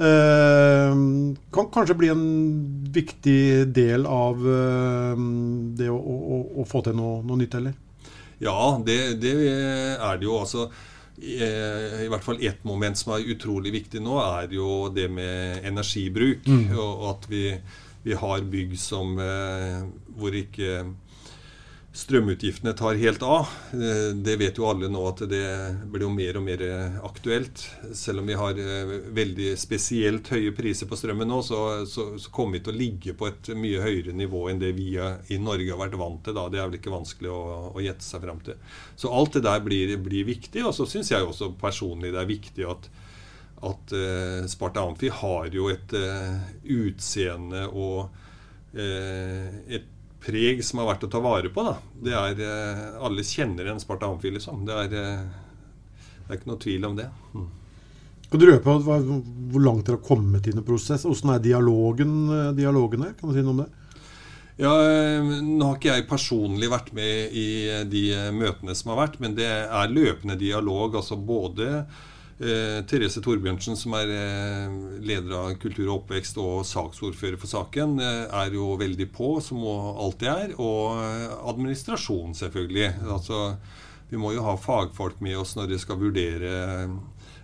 [0.07, 0.91] eh,
[1.55, 2.27] kan kanskje bli en
[2.93, 5.17] viktig del av eh,
[5.81, 7.75] det å, å, å få til noe, noe nytt, eller?
[8.41, 9.35] Ja, det, det
[10.01, 10.39] er det jo.
[10.41, 10.71] Altså,
[11.21, 11.37] i,
[12.05, 16.47] I hvert fall ett moment som er utrolig viktig nå, er jo det med energibruk.
[16.49, 16.73] Mm.
[16.75, 17.45] Og, og at vi,
[18.07, 19.81] vi har bygg som eh,
[20.17, 20.83] hvor ikke
[21.93, 23.49] strømutgiftene tar helt av.
[23.75, 25.43] Eh, Det vet jo alle nå at det
[25.91, 26.63] blir jo mer og mer
[27.07, 27.65] aktuelt.
[27.99, 32.31] Selv om vi har eh, veldig spesielt høye priser på strømmen nå, så, så, så
[32.35, 35.41] kommer vi til å ligge på et mye høyere nivå enn det vi eh, i
[35.43, 36.39] Norge har vært vant til.
[36.39, 36.47] Da.
[36.49, 37.43] Det er vel ikke vanskelig å,
[37.75, 38.59] å gjette seg fram til.
[38.95, 40.63] Så alt det der blir, blir viktig.
[40.69, 42.91] Og så syns jeg også personlig det er viktig at
[43.61, 48.09] at eh, Sparta Amfi har jo et eh, utseende og
[48.73, 51.65] eh, et preg som er verdt å ta vare på.
[51.67, 51.77] Da.
[52.05, 54.65] Det er, eh, alle kjenner en Sparta Amfi, liksom.
[54.67, 55.25] Det er, eh,
[56.27, 57.09] det er ikke noe tvil om det.
[57.35, 57.49] Mm.
[58.31, 61.05] Kan du røpe hvor langt dere har kommet i prosess?
[61.05, 63.15] Hvordan er dialogen, eh, dialogen her?
[63.15, 63.71] Kan du si noe om det?
[64.61, 64.75] Ja,
[65.41, 69.49] Nå har ikke jeg personlig vært med i de møtene som har vært, men det
[69.49, 70.95] er løpende dialog.
[70.97, 71.87] altså både
[72.41, 74.73] eh, Therese Torbjørnsen, som er eh,
[75.05, 79.63] leder av kultur og oppvekst og saksordfører for saken, eh, er jo veldig på, som
[79.63, 80.55] hun alltid er.
[80.61, 81.01] Og
[81.53, 82.91] administrasjon, selvfølgelig.
[83.17, 83.55] Altså,
[84.11, 86.55] vi må jo ha fagfolk med oss når de skal vurdere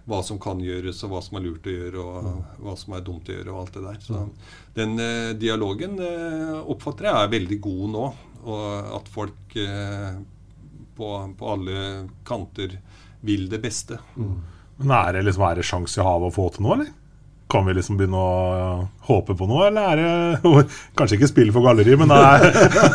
[0.07, 3.07] hva som kan gjøres, og hva som er lurt å gjøre, og hva som er
[3.07, 4.03] dumt å gjøre, og alt det der.
[4.05, 4.21] Så
[4.77, 4.95] den
[5.41, 5.99] dialogen
[6.63, 8.05] oppfatter jeg er veldig god nå.
[8.47, 9.57] Og at folk
[10.97, 11.81] på, på alle
[12.29, 12.79] kanter
[13.27, 13.99] vil det beste.
[14.83, 16.95] Men er det liksom er det sjanse i havet å få til noe, eller?
[17.47, 20.62] Kan vi liksom begynne å øh, håpe på noe, eller er det
[20.99, 22.43] Kanskje ikke spill for galleri, men, er,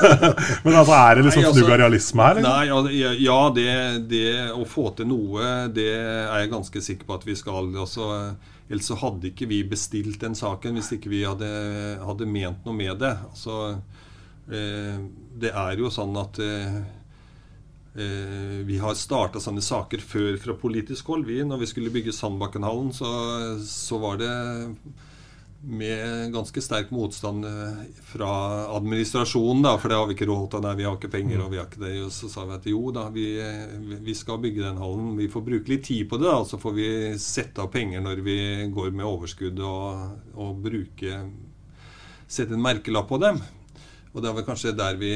[0.66, 2.42] men altså, er det liksom snugg altså- av realisme her?
[2.42, 2.50] Eller?
[2.50, 3.70] Nei, ja, ja det,
[4.12, 7.72] det å få til noe, det er jeg ganske sikker på at vi skal.
[7.80, 8.10] Altså,
[8.72, 11.50] ellers så hadde ikke vi bestilt den saken hvis ikke vi hadde,
[12.04, 13.16] hadde ment noe med det.
[13.32, 13.78] Altså,
[14.52, 15.00] eh,
[15.42, 16.92] det er jo sånn at eh, eh,
[17.92, 21.26] vi har starta sånne saker før fra politisk hold.
[21.28, 23.10] Vi, når vi skulle bygge Sandbakkenhallen, så,
[23.68, 24.32] så var det
[25.62, 27.82] med ganske sterk motstand eh,
[28.14, 28.30] fra
[28.76, 30.64] administrasjonen, da, for det har vi ikke råd til.
[30.66, 31.94] Nei, vi har ikke penger, og vi har ikke det.
[32.08, 33.28] Og så sa vi at jo da, vi,
[34.02, 35.14] vi skal bygge den hallen.
[35.20, 36.90] Vi får bruke litt tid på det, da, så får vi
[37.22, 38.40] sette av penger når vi
[38.74, 41.24] går med overskudd, og, og bruke
[42.32, 43.42] Sette en merkelapp på dem.
[44.14, 45.10] Og det er vel kanskje der vi,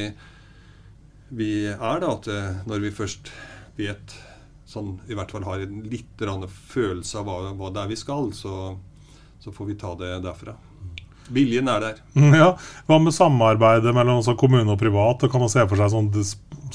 [1.29, 3.31] vi er, da, at eh, når vi først
[3.79, 4.15] vet
[4.69, 6.21] sånn, i hvert fall har en litt
[6.69, 8.75] følelse av hva, hva det er vi skal, så,
[9.41, 10.55] så får vi ta det derfra.
[11.33, 12.01] Viljen er der.
[12.37, 12.51] Ja,
[12.85, 15.25] Hva med samarbeidet mellom også kommune og privat?
[15.31, 16.11] Kan man se for seg sånn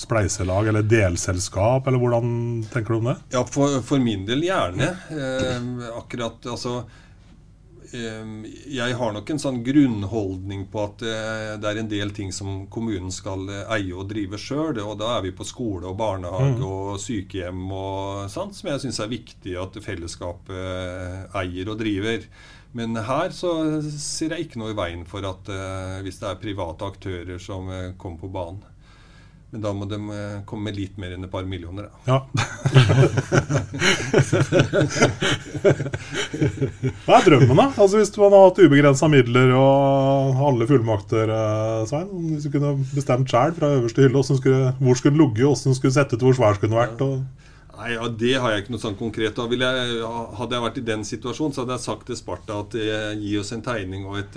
[0.01, 2.33] spleiselag eller delselskap, eller hvordan
[2.73, 3.17] tenker du om det?
[3.37, 4.91] Ja, for, for min del gjerne.
[5.15, 6.81] Eh, akkurat, altså
[7.93, 12.67] Jeg har nok en sånn grunnholdning på at eh, det er en del ting som
[12.73, 14.79] kommunen skal eh, eie og drive sjøl.
[14.85, 16.63] Og da er vi på skole og barnehage Mm.
[16.67, 22.25] og sykehjem og sånt, som jeg syns er viktig at fellesskapet eh, eier og driver.
[22.73, 25.49] Men her så ser jeg ikke noe i veien for at
[26.05, 27.67] hvis det er private aktører som
[27.99, 28.61] kommer på banen.
[29.51, 31.89] Men da må de eh, komme med litt mer enn et par millioner.
[31.91, 31.95] Da.
[32.07, 32.19] Ja.
[37.05, 37.67] Hva er drømmen, da?
[37.75, 42.77] Altså Hvis du hadde hatt ubegrensa midler og alle fullmakter, eh, Svein Hvis du kunne
[42.93, 46.23] bestemt sjøl fra øverste hylle hvor skulle, hvor skulle den ligge, hvordan skulle sett ut,
[46.23, 47.15] hvor svær skulle den vært og...
[47.81, 49.39] Nei, ja, Det har jeg ikke noe sånn konkret.
[49.41, 50.05] Jeg,
[50.37, 53.35] hadde jeg vært i den situasjonen, så hadde jeg sagt til Sparta at eh, gi
[53.41, 54.35] oss en tegning og et,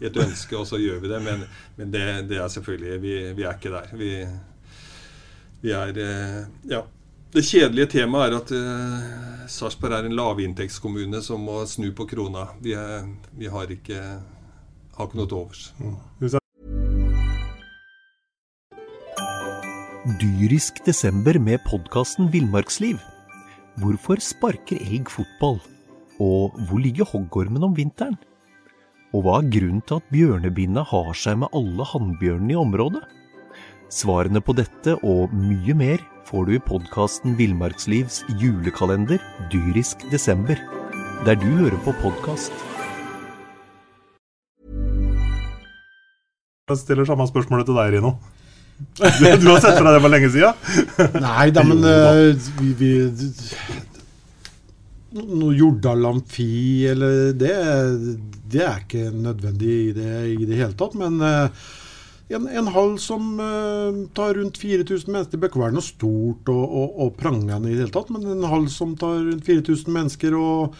[0.00, 1.20] eh, et ønske, og så gjør vi det.
[1.24, 1.44] Men,
[1.76, 3.92] men det, det er selvfølgelig Vi, vi er ikke der.
[3.96, 4.14] Vi,
[5.62, 6.86] vi er eh, Ja.
[7.30, 12.48] Det kjedelige temaet er at uh, Sarpsborg er en lavinntektskommune som må snu på krona.
[12.58, 13.04] Vi, er,
[13.38, 14.00] vi har ikke
[14.96, 15.62] har ikke noe til overs.
[15.78, 15.94] Mm.
[20.20, 22.98] Dyrisk desember med podkasten Villmarksliv.
[23.80, 25.60] Hvorfor sparker elg fotball?
[26.20, 28.18] Og hvor ligger hoggormen om vinteren?
[29.10, 33.00] Og hva er grunnen til at bjørnebinna har seg med alle hannbjørnene i området?
[33.90, 39.18] Svarene på dette og mye mer får du i podkasten Villmarkslivs julekalender
[39.50, 40.62] Dyrisk desember,
[41.26, 42.54] der du hører på podkast.
[46.70, 48.14] Jeg stiller samme spørsmålet til deg, Rino.
[48.94, 49.02] Du,
[49.42, 51.18] du har sett for deg det for lenge siden?
[51.18, 52.92] Nei da, men uh, vi, vi
[55.10, 57.54] Noe Jordal Amfi eller det,
[58.50, 60.94] det er ikke nødvendig i det, i det hele tatt.
[60.98, 61.50] Men uh,
[62.30, 66.50] en, en, hall som uh, tar rundt 4000 mennesker Det bør ikke være noe stort
[66.54, 69.96] og, og, og prangende i det hele tatt, men en hall som tar rundt 4000
[69.98, 70.76] mennesker og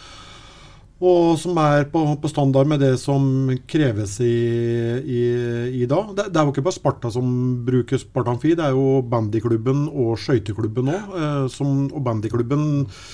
[1.01, 3.23] og som er på, på, standard med det som
[3.73, 4.35] kreves i,
[5.01, 5.23] i,
[5.81, 6.11] i dag.
[6.13, 7.31] Det, det, er jo ikke bare Sparta som
[7.65, 11.17] bruker Spartanfi, det er jo bandyklubben og skøyteklubben òg.
[11.17, 13.09] Eh, og bandyklubben eh,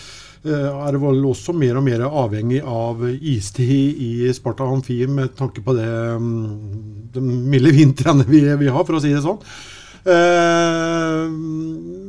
[0.54, 5.74] er vel også mer og mer avhengig av istid i Sparta Amfi med tanke på
[5.76, 5.88] det,
[6.20, 9.40] mm, de milde vintrene vi, vi har, for å si det sånn.
[10.06, 11.22] Eh,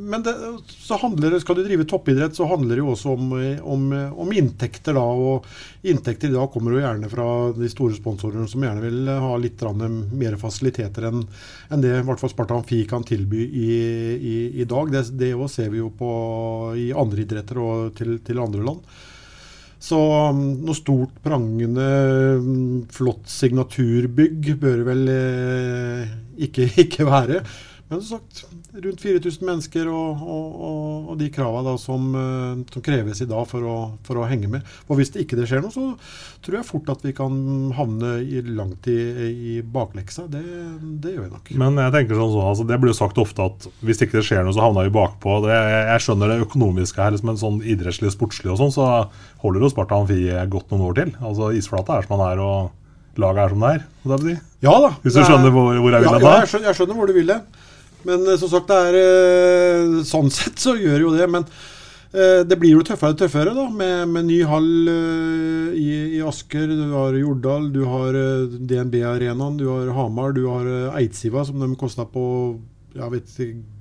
[0.08, 0.34] men det,
[0.72, 3.84] så handler, skal du drive toppidrett, så handler det jo også om, om,
[4.24, 4.96] om inntekter.
[4.98, 5.48] da, og
[5.88, 9.62] Inntekter i dag kommer jo gjerne fra de store sponsorene som gjerne vil ha litt
[9.67, 11.22] mer fasiliteter enn
[11.70, 13.70] en det i hvert fall Sparta Amfi kan tilby i,
[14.15, 14.91] i, i dag.
[14.91, 16.10] Det, det ser vi jo på
[16.80, 18.98] i andre idretter og til, til andre land.
[19.80, 19.98] Så
[20.34, 21.88] um, noe stort, prangende,
[22.41, 26.15] um, flott signaturbygg bør vel eh,
[26.48, 27.43] ikke, ikke være.
[27.88, 28.41] Men som sagt,
[28.84, 33.66] rundt 4000 mennesker og, og, og, de kravene som, eh, som, kreves i dag for
[33.66, 33.76] å,
[34.08, 34.66] for å, henge med.
[34.88, 37.36] Og Hvis det ikke det skjer noe, så tror jeg fort at vi kan
[37.78, 38.98] havne i, langt i,
[39.54, 40.28] i bakleksa.
[40.32, 40.44] Det,
[41.04, 41.54] det, gjør vi nok.
[41.63, 44.26] Men jeg tenker sånn, sånn altså, det blir jo sagt ofte at hvis ikke det
[44.30, 45.40] skjer noe, så havner vi bakpå.
[45.48, 45.54] Det,
[45.92, 48.90] jeg skjønner det økonomiske her, men sånn idrettslig, sportslig og sånn, så
[49.44, 51.16] holder jo Sparta Amfi godt noen år til.
[51.22, 52.44] Altså Isflata er som den er.
[52.44, 52.76] og
[53.18, 53.86] laget er som det er.
[54.08, 54.92] Det ja da.
[55.04, 56.22] Hvis du skjønner hvor, hvor jeg vil hen?
[56.22, 57.44] Ja, ja, jeg, skjønner, jeg skjønner hvor du vil hen.
[58.08, 61.28] Men eh, som sagt, det er eh, sånn sett så gjør jo det.
[61.34, 61.43] Men
[62.13, 66.67] eh, det blir jo tøffere og tøffere da, med, med ny hall i, i, Asker.
[66.72, 68.12] Du har Jordal, du har
[68.58, 70.65] DNB-arenaen, du har Hamar, du har
[71.02, 72.24] Eidsiva, som de kosta på
[72.98, 73.30] jeg vet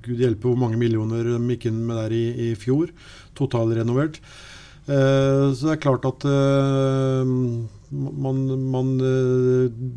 [0.04, 2.90] Gud hjelpe hvor mange millioner de gikk inn med der i, i fjor.
[3.38, 4.18] Totalrenovert.
[4.84, 8.42] Så det er klart at man,
[8.74, 8.90] man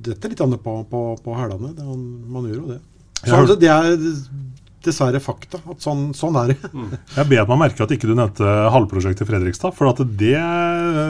[0.05, 1.73] detter litt annet på, på, på hælene.
[1.81, 2.79] Man, man gjør jo det.
[3.23, 3.97] Så det er
[4.86, 5.60] dessverre fakta.
[5.60, 6.71] at Sånn, sånn er det.
[6.71, 6.91] Mm.
[7.17, 9.75] Jeg bet meg merke at ikke du nevnte halvprosjektet i Fredrikstad.
[9.77, 10.36] For at det,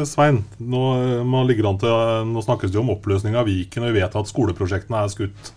[0.10, 0.84] Svein, nå,
[1.82, 1.98] til,
[2.32, 5.54] nå snakkes det jo om oppløsning av Viken, og vi vet at skoleprosjektene er skutt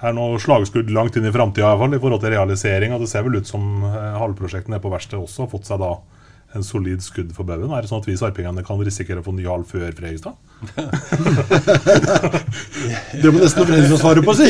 [0.00, 2.94] er nå slagskudd langt inn i framtida i, i forhold til realisering.
[2.94, 5.90] og Det ser vel ut som halvprosjektene på verkstedet også har fått seg da
[6.56, 7.70] en solid skudd for baugen?
[7.70, 10.34] Er det sånn at vi sarpingene kan risikere å få ny hall før Fredrikstad?
[13.22, 14.48] det må nesten Fredrikstad svare på, si!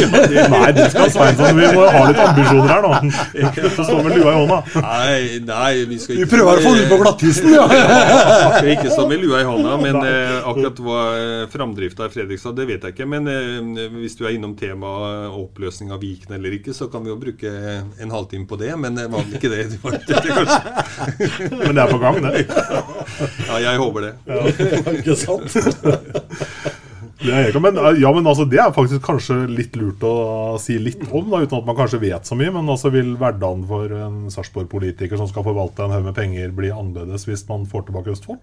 [0.51, 1.59] nei, det skal Sveinsson.
[1.59, 2.91] Vi må ha litt ambisjoner her nå.
[3.77, 4.59] Så står med lua i hånda.
[4.87, 7.65] Nei, nei, vi skal ikke Vi prøver å få ut på glattisen, ja.
[8.75, 12.67] ikke stå med lua i hånda, men eh, akkurat hva eh, framdrifta i Fredrikstad, det
[12.71, 13.09] vet jeg ikke.
[13.11, 13.61] Men eh,
[14.01, 17.51] hvis du er innom temaet oppløsning av Viken eller ikke, så kan vi jo bruke
[18.01, 18.73] en halvtime på det.
[18.81, 20.61] Men det var det ikke det du var ute etter, kanskje.
[21.61, 22.45] men det er på gang, det.
[23.49, 24.13] ja, jeg håper det.
[24.31, 24.43] Ja.
[24.99, 25.57] ikke sant?
[27.21, 31.27] Er, men, ja, men altså, det er faktisk kanskje litt lurt å si litt om,
[31.29, 32.53] da, uten at man kanskje vet så mye.
[32.55, 36.73] Men altså, vil hverdagen for en Sarpsborg-politiker som skal forvalte en haug med penger, bli
[36.73, 38.41] annerledes hvis man får tilbake Østfold?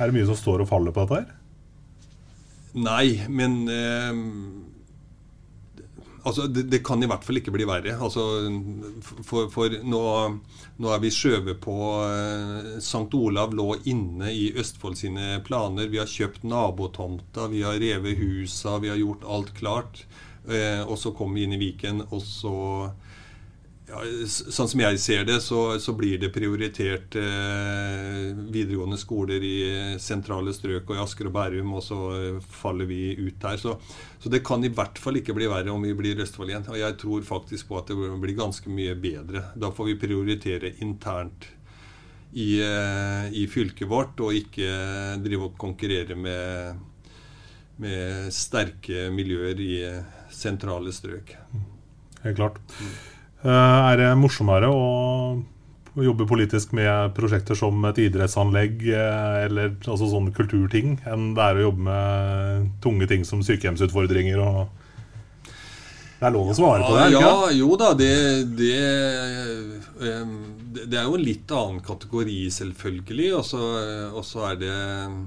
[0.00, 1.28] Er det mye som står og faller på dette her?
[2.76, 4.10] Nei, men eh,
[6.26, 7.94] Altså, det, det, kan i hvert fall ikke bli verre.
[8.02, 8.24] Altså,
[9.22, 10.02] for, for nå,
[10.82, 13.06] nå, er vi skjøvet på eh, St.
[13.14, 15.86] Olav lå inne i Østfold sine planer.
[15.92, 20.02] Vi har kjøpt nabotomta, vi har revet husa, vi har gjort alt klart.
[20.50, 22.56] Eh, og så kom vi inn i Viken, og så
[23.86, 29.58] ja, sånn som jeg ser det, så, så blir det prioritert eh, videregående skoler i
[30.02, 33.60] sentrale strøk og i Asker og Bærum, og så eh, faller vi ut her.
[33.62, 33.76] Så,
[34.18, 36.66] så, det kan i hvert fall ikke bli verre om vi blir Østfold igjen.
[36.72, 39.46] Og jeg tror faktisk på at det blir ganske mye bedre.
[39.54, 41.46] Da får vi prioritere internt
[42.34, 44.70] i, eh, i fylket vårt, og ikke
[45.22, 46.86] drive og konkurrere med,
[47.86, 49.74] med sterke miljøer i
[50.34, 51.36] sentrale strøk.
[52.24, 52.64] Helt klart.
[53.46, 60.08] Eh, er det morsommere å jobbe politisk med prosjekter som et idrettsanlegg eh, eller altså
[60.10, 64.66] sånne kulturting, enn det er å jobbe med tunge ting som sykehjemsutfordringer og
[66.16, 67.06] Det er lov å svare på det?
[67.12, 68.12] Ja, ikke jo da, det,
[68.56, 68.76] det,
[70.00, 73.28] det det er jo en litt annen kategori, selvfølgelig.
[73.36, 75.18] Og så er det eh,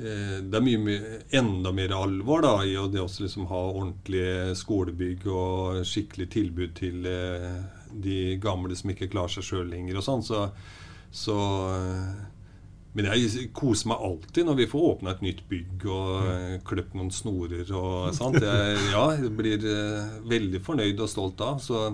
[0.00, 0.98] Det er mye,
[1.36, 7.60] enda mer alvor da, i å liksom ha ordentlige skolebygg og skikkelig tilbud til eh,
[7.92, 10.24] de gamle som ikke klarer seg sjøl lenger og sånn.
[10.24, 10.46] Så,
[11.12, 11.36] så
[11.74, 12.22] eh,
[12.96, 16.56] men jeg koser meg alltid når vi får åpna et nytt bygg og mm.
[16.66, 18.40] kløpt noen snorer og sånt.
[18.42, 19.04] Jeg, ja,
[19.36, 21.60] blir eh, veldig fornøyd og stolt av.
[21.62, 21.84] Så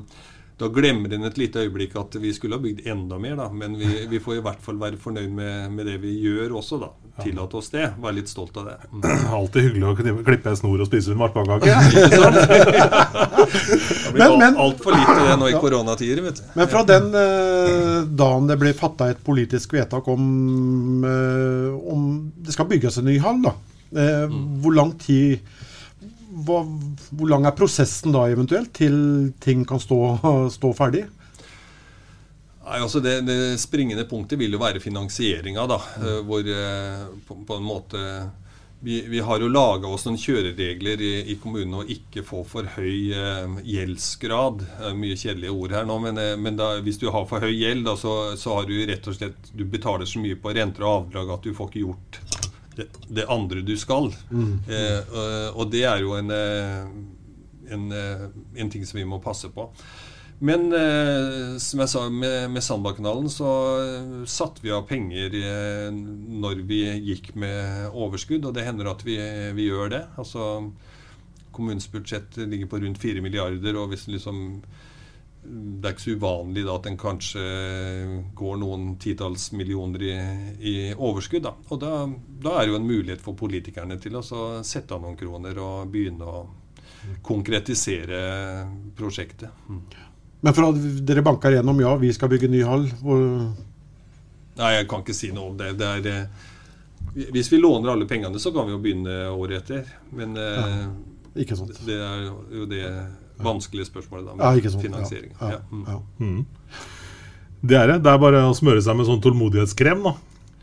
[0.57, 3.51] da glemmer en et lite øyeblikk at vi skulle ha bygd enda mer, da.
[3.53, 6.81] Men vi, vi får i hvert fall være fornøyd med, med det vi gjør også,
[6.81, 6.95] da.
[7.23, 7.87] Tillate oss det.
[8.03, 8.75] Være litt stolt av det.
[8.93, 9.01] Mm.
[9.39, 11.65] Alltid hyggelig å klippe en snor og spise en marsipankake.
[11.67, 11.77] Ikke?
[12.11, 12.19] Det
[14.13, 16.45] blir Men- men- altfor lite det nå i koronatider, vet du.
[16.59, 20.23] Men fra den eh, dagen det ble fatta et politisk vedtak om,
[21.05, 22.01] eh, om
[22.37, 23.53] det skal bygges en ny hall, da.
[23.97, 24.27] Eh,
[24.63, 25.39] Hvor lang tid
[26.47, 26.59] hva,
[27.17, 28.97] Hvor lang er prosessen da eventuelt til
[29.41, 29.97] ting kan stå,
[30.53, 31.05] stå ferdig?
[32.67, 35.79] Nei, altså det, det springende punktet vil jo være finansieringa, da.
[36.03, 36.09] Mm.
[36.27, 38.03] Hvor eh, på, på en måte
[38.81, 42.69] vi, vi har jo laga oss noen kjøreregler i, i kommunen å ikke få for
[42.77, 44.67] høy eh, gjeldsgrad.
[44.99, 47.87] Mye kjedelige ord her nå, men, eh, men da, hvis du har for høy gjeld,
[47.89, 51.01] da, så, så har du rett og slett Du betaler så mye på renter og
[51.01, 52.21] avdrag at du får ikke gjort
[52.77, 54.11] det, det andre du skal.
[54.29, 54.53] Mm.
[54.69, 56.35] Eh, og, og det er jo en,
[57.73, 59.71] en, en ting som vi må passe på.
[60.39, 65.89] Men eh, som jeg sa, med, med Sandbakanalen så eh, satte vi av penger eh,
[65.93, 69.17] når vi gikk med overskudd, og det hender at vi,
[69.57, 70.03] vi gjør det.
[70.21, 70.51] Altså
[71.57, 74.61] Kommunens budsjett ligger på rundt 4 milliarder, og hvis liksom
[75.47, 77.43] det er ikke så uvanlig da at en kanskje
[78.35, 80.15] går noen titalls millioner i,
[80.59, 81.45] i overskudd.
[81.47, 81.53] Da.
[81.71, 81.93] Og da,
[82.43, 85.93] da er det jo en mulighet for politikerne til å sette av noen kroner og
[85.95, 86.43] begynne å
[87.23, 88.19] konkretisere
[88.99, 89.55] prosjektet.
[89.71, 89.85] Mm.
[90.47, 90.77] Men for at
[91.09, 92.85] dere banker gjennom ja, vi skal bygge ny hall
[94.57, 95.73] Nei, jeg kan ikke si noe om det.
[95.77, 99.91] det er, eh, hvis vi låner alle pengene, så kan vi jo begynne året etter.
[100.17, 100.87] Men eh,
[101.43, 101.75] Ikke sant.
[101.85, 102.87] det er jo det
[103.43, 105.35] vanskelige spørsmålet da, med ja, finansiering.
[105.41, 105.85] Ja, Ja, mm.
[105.91, 105.99] ja.
[106.25, 106.47] Mm.
[107.67, 107.99] Det er det.
[108.07, 110.15] Det er bare å smøre seg med sånn tålmodighetskrem, da.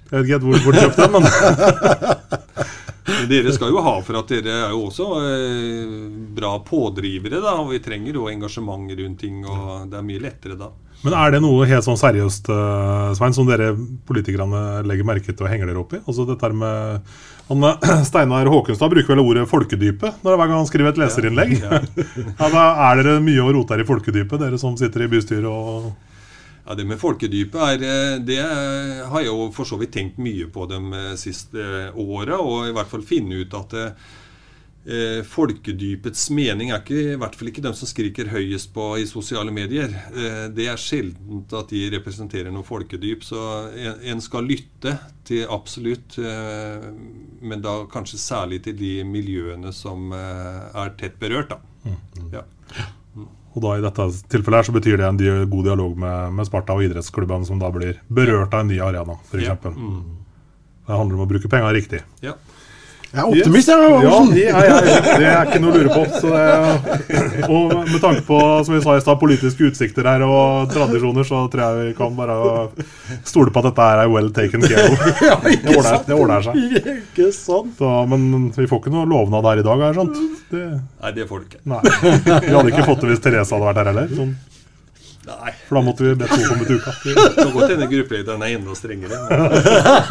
[0.09, 1.23] Jeg vet ikke helt hvor du får kjøpt den, men
[3.07, 5.97] Men dere skal jo ha for at dere er jo også eh,
[6.37, 7.57] bra pådrivere, da.
[7.59, 10.71] Og vi trenger jo engasjement rundt ting, og det er mye lettere da.
[11.03, 13.73] Men er det noe helt sånn seriøst, eh, Svein, som dere
[14.07, 15.99] politikerne legger merke til og henger dere opp i?
[16.05, 17.11] Altså dette her med
[17.49, 17.67] han,
[18.09, 21.57] Steinar Håkenstad bruker vel ordet 'folkedypet' når hver gang han skriver et leserinnlegg.
[21.59, 21.81] Ja,
[22.39, 25.49] Ja, da er dere mye å rote her i folkedypet, dere som sitter i bystyret
[25.49, 25.91] og
[26.65, 30.47] Ja, Det med folkedypet er, eh, det har jeg jo for så vidt tenkt mye
[30.47, 32.39] på de eh, siste åra.
[32.39, 37.51] Og i hvert fall finne ut at eh, folkedypets mening er ikke, i hvert fall
[37.51, 39.91] ikke dem som skriker høyest på i sosiale medier.
[40.15, 43.27] Eh, det er sjeldent at de representerer noe folkedyp.
[43.27, 43.43] Så
[43.75, 44.97] en, en skal lytte
[45.27, 46.89] til absolutt, eh,
[47.43, 51.51] men da kanskje særlig til de miljøene som eh, er tett berørt.
[51.57, 51.59] da.
[52.39, 52.47] Ja.
[53.53, 56.73] Og da i dette tilfellet her så betyr det en god dialog med, med Sparta
[56.73, 59.45] og idrettsklubbene som da blir berørt av en ny arena, f.eks.
[59.45, 59.57] Ja.
[59.69, 60.01] Mm.
[60.83, 62.01] Det handler om å bruke penger riktig.
[62.25, 62.33] Ja.
[63.13, 63.89] Jeg er optimist, jeg.
[64.01, 66.03] Ja, det er, jeg, det er ikke noe å lure på.
[66.17, 70.71] Så det, og med tanke på som vi sa i sted, politiske utsikter her og
[70.73, 72.37] tradisjoner, så tror jeg vi kan bare
[73.29, 75.05] stole på at dette er well taken care of.
[75.29, 76.57] Ja, Det ordner, det ordner seg.
[76.95, 77.75] Ikke sant?
[77.77, 80.17] Så, men vi får ikke noe lovnad her i dag, har jeg skjønt.
[80.49, 80.63] Det,
[81.05, 81.61] Nei, det får du ikke.
[81.69, 81.83] nei.
[82.49, 84.09] Vi hadde ikke fått det hvis Therese hadde vært her heller.
[84.17, 84.33] Sånn,
[85.23, 85.51] Nei.
[85.69, 86.91] for da måtte vi bedt noen komme til uka.
[87.03, 89.17] Det kan godt hende gruppelederen er enda strengere.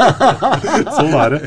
[0.96, 1.40] Sånn er det.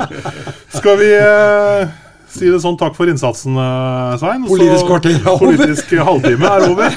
[0.76, 1.94] Skal vi eh,
[2.36, 4.46] si det sånn takk for innsatsen, eh, Svein?
[4.46, 5.42] Så- Politisk kvarter er over.
[5.46, 6.90] Politisk halvtime er over.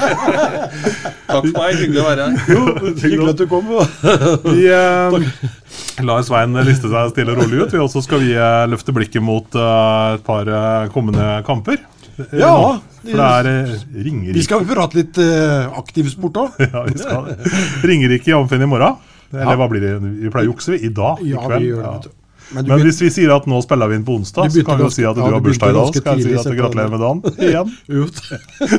[1.33, 1.78] takk for meg.
[1.81, 2.33] Hyggelig å være her.
[2.52, 2.62] Jo,
[3.00, 3.74] Hyggelig at du kom.
[4.48, 5.18] Vi eh,
[6.04, 7.72] lar Svein liste seg stille og rolig ut.
[7.76, 11.81] Vi også skal vi eh, løfte blikket mot eh, et par eh, kommende kamper.
[12.18, 12.70] Eh, Ja, nå.
[13.09, 14.37] For det er eh, Ringerike.
[14.37, 16.48] Vi skal prate litt uh, aktiv sport òg.
[16.72, 17.22] Ja, vi skal
[17.87, 18.94] Ringerike i Amfinn i morgen.
[19.33, 19.58] Eller Ja.
[19.60, 19.92] hva blir det?
[20.23, 20.79] Vi pleier å jukse, vi.
[20.88, 21.14] I dag?
[21.23, 21.62] I Ja, kveld.
[21.62, 21.90] vi gjør det.
[22.08, 22.12] Ja.
[22.48, 24.85] Men Men hvis vi sier at nå spiller vi inn på onsdag, så kan vi
[24.87, 25.88] jo si at du ja, har bursdag i dag.
[25.92, 27.69] Så kan jeg si at gratulerer med dagen igjen.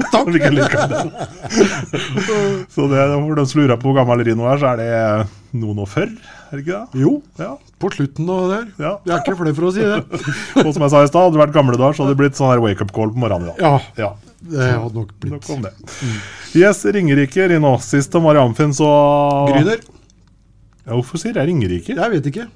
[0.09, 0.33] Takk.
[2.73, 4.89] Så det, for dem som lurer på hvor gammel Rino er, så er det
[5.61, 6.09] noen og før,
[6.51, 6.99] er det ikke det?
[7.03, 7.51] Jo, Ja.
[7.79, 8.65] på slutten av der.
[8.81, 8.93] ja.
[9.05, 9.99] Jeg er ikke flau for å si det.
[10.65, 12.35] Og som jeg sa i stad, hadde det vært gamle dager, så hadde det blitt
[12.39, 13.61] sånn her wake-up call på morgenen i dag.
[13.63, 14.09] Ja, Ja,
[14.49, 15.73] det hadde nok blitt nok om det.
[16.57, 17.75] Yes, Ringerike, Rino.
[17.83, 18.87] Sist om Mari Amfinn, så
[19.51, 19.79] Gryner?
[20.85, 21.93] Ja, hvorfor sier jeg Ringerike?
[21.95, 22.47] Jeg vet ikke.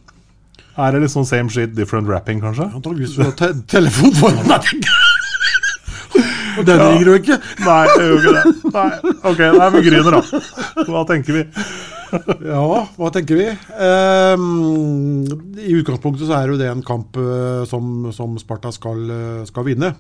[0.74, 2.66] Er det litt sånn same shit, different rapping, kanskje?
[2.74, 4.72] Antakeligvis har te telefon foran deg.
[6.58, 7.38] Og den ringer du ikke?
[7.66, 8.74] Nei, jeg gjør ikke det.
[8.76, 9.14] Nei.
[9.26, 10.42] Ok, det er med Gryner, da.
[10.90, 11.44] Hva tenker vi?
[12.54, 12.66] Ja,
[12.98, 13.48] hva tenker vi?
[13.74, 15.24] Um,
[15.58, 19.66] I utgangspunktet så er jo det en kamp uh, som, som Sparta skal, eh, skal
[19.68, 19.94] vinne.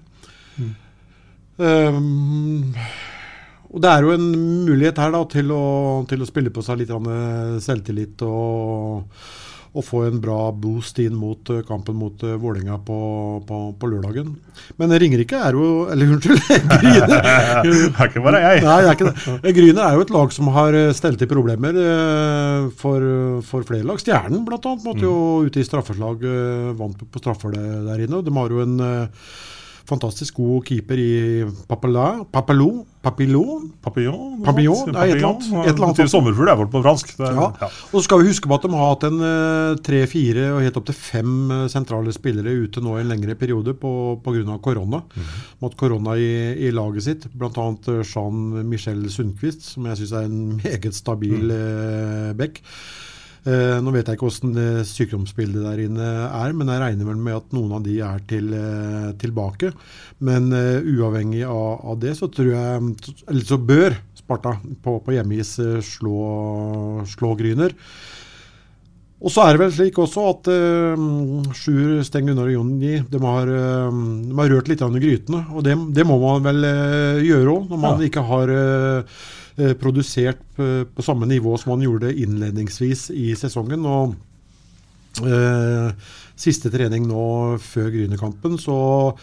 [1.61, 2.73] Ehm,
[3.69, 4.27] og det er jo en
[4.65, 5.63] mulighet her da til å,
[6.09, 9.25] til å spille på seg litt eh, selvtillit og,
[9.73, 12.97] og få en bra boost inn mot eh, kampen mot uh, Vålerenga på,
[13.47, 14.35] på, på lørdagen.
[14.77, 17.07] Men Ringerike er jo Eller unnskyld, Gryne.
[17.09, 18.61] Det er ikke bare jeg.
[18.67, 19.55] Nei, det er ikke det.
[19.57, 21.79] Gryne er jo et lag som har eh, stelt til problemer
[22.77, 23.07] for,
[23.47, 23.97] for flere lag.
[24.01, 24.75] Stjernen bl.a.
[24.85, 25.15] måtte jo
[25.47, 26.21] ute i straffeslag,
[26.77, 28.21] vant på straffer der, inne.
[28.25, 28.77] De har jo en
[29.89, 31.11] fantastisk god keeper i
[31.67, 33.65] Papela, Papelou, Papillon?
[33.83, 34.37] Papillon?
[34.45, 35.47] Papillon, et eller annet.
[35.65, 37.11] Et eller annet Til sommerfugl er vel på fransk.
[37.19, 37.49] Er, Ja.
[37.59, 37.69] ja.
[37.91, 40.79] Og så skal vi huske på at de har hatt en eh, tre-fire og helt
[40.79, 44.57] opp til fem eh, sentrale spillere ute nå i en lengre periode pga.
[44.63, 45.03] korona.
[45.03, 45.39] Mhm.
[45.61, 46.31] Mot korona i,
[46.67, 47.27] i laget sitt.
[47.33, 47.69] Bl.a.
[48.07, 51.57] Jean-Michel Sundquist, som jeg syns er en meget stabil mm.
[51.59, 52.61] eh, back.
[53.43, 57.19] Eh, nå vet jeg ikke hvordan det sykdomsbildet der inne er, men jeg regner vel
[57.19, 59.73] med at noen av de er til, eh, tilbake.
[60.23, 65.15] Men eh, uavhengig av, av det, så tror jeg Eller så bør Sparta på, på
[65.17, 67.75] hjemmeis eh, slå, slå Gryner.
[69.23, 73.21] Og så er det vel slik også at uh, Sjur, Steng Gunnar og Jonny de
[73.23, 75.45] har, uh, de har rørt litt i grytene.
[75.55, 78.09] Og det, det må man vel uh, gjøre òg, når man Ja.
[78.09, 79.21] ikke har eh,
[79.79, 83.85] produsert på, på samme nivå som han gjorde innledningsvis i sesongen.
[83.85, 84.15] Og
[85.21, 85.89] eh,
[86.39, 87.23] siste trening nå
[87.61, 89.17] før Grynekampen, så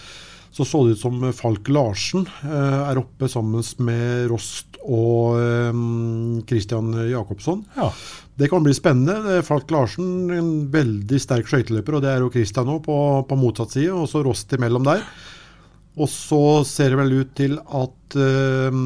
[0.51, 5.83] så så det ut som Falk Larsen eh, er oppe sammen med Rost og eh,
[6.51, 7.63] Christian Jacobsson.
[7.77, 7.93] Ja.
[8.35, 9.45] Det kan bli spennende.
[9.47, 12.97] Falk Larsen, en veldig sterk skøyteløper, og det er jo Christian nå på,
[13.29, 15.05] på motsatt side, og så Rost imellom der.
[15.99, 18.77] Og så ser det vel ut til at uh,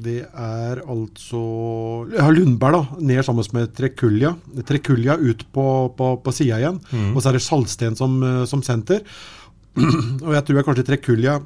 [0.00, 1.42] det er altså
[2.16, 4.34] ja, Lundberg da, ned sammen med Trekulja.
[4.66, 5.66] Trekulja ut på,
[5.96, 6.80] på, på sida igjen.
[6.90, 7.12] Mm.
[7.14, 9.04] Og så er det Salsten som, eh, som senter.
[10.26, 11.38] og jeg tror jeg kanskje Trekulja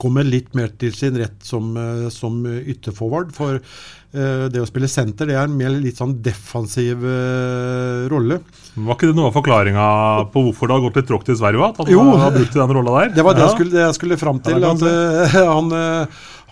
[0.00, 3.32] kommer litt mer til sin rett som, eh, som ytterforward.
[3.36, 8.38] For uh, det å spille senter det er en mer litt sånn defensiv uh, rolle.
[8.74, 9.88] Var ikke det noe av forklaringa
[10.32, 11.68] på hvorfor det har gått litt tråkt i Sverige?
[11.68, 12.04] At han Jo.
[12.22, 13.12] har brukt den rolla der?
[13.18, 13.50] Det var det, Ja.
[13.50, 14.62] jeg, skulle, det jeg skulle fram til.
[14.64, 15.74] Ja, at eh, han,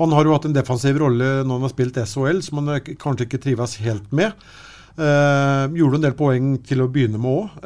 [0.03, 3.30] han har jo hatt en defensiv rolle når han har spilt SHL, som han kanskje
[3.30, 4.37] ikke trives helt med.
[4.93, 7.62] Eh, gjorde en del poeng til å begynne med òg,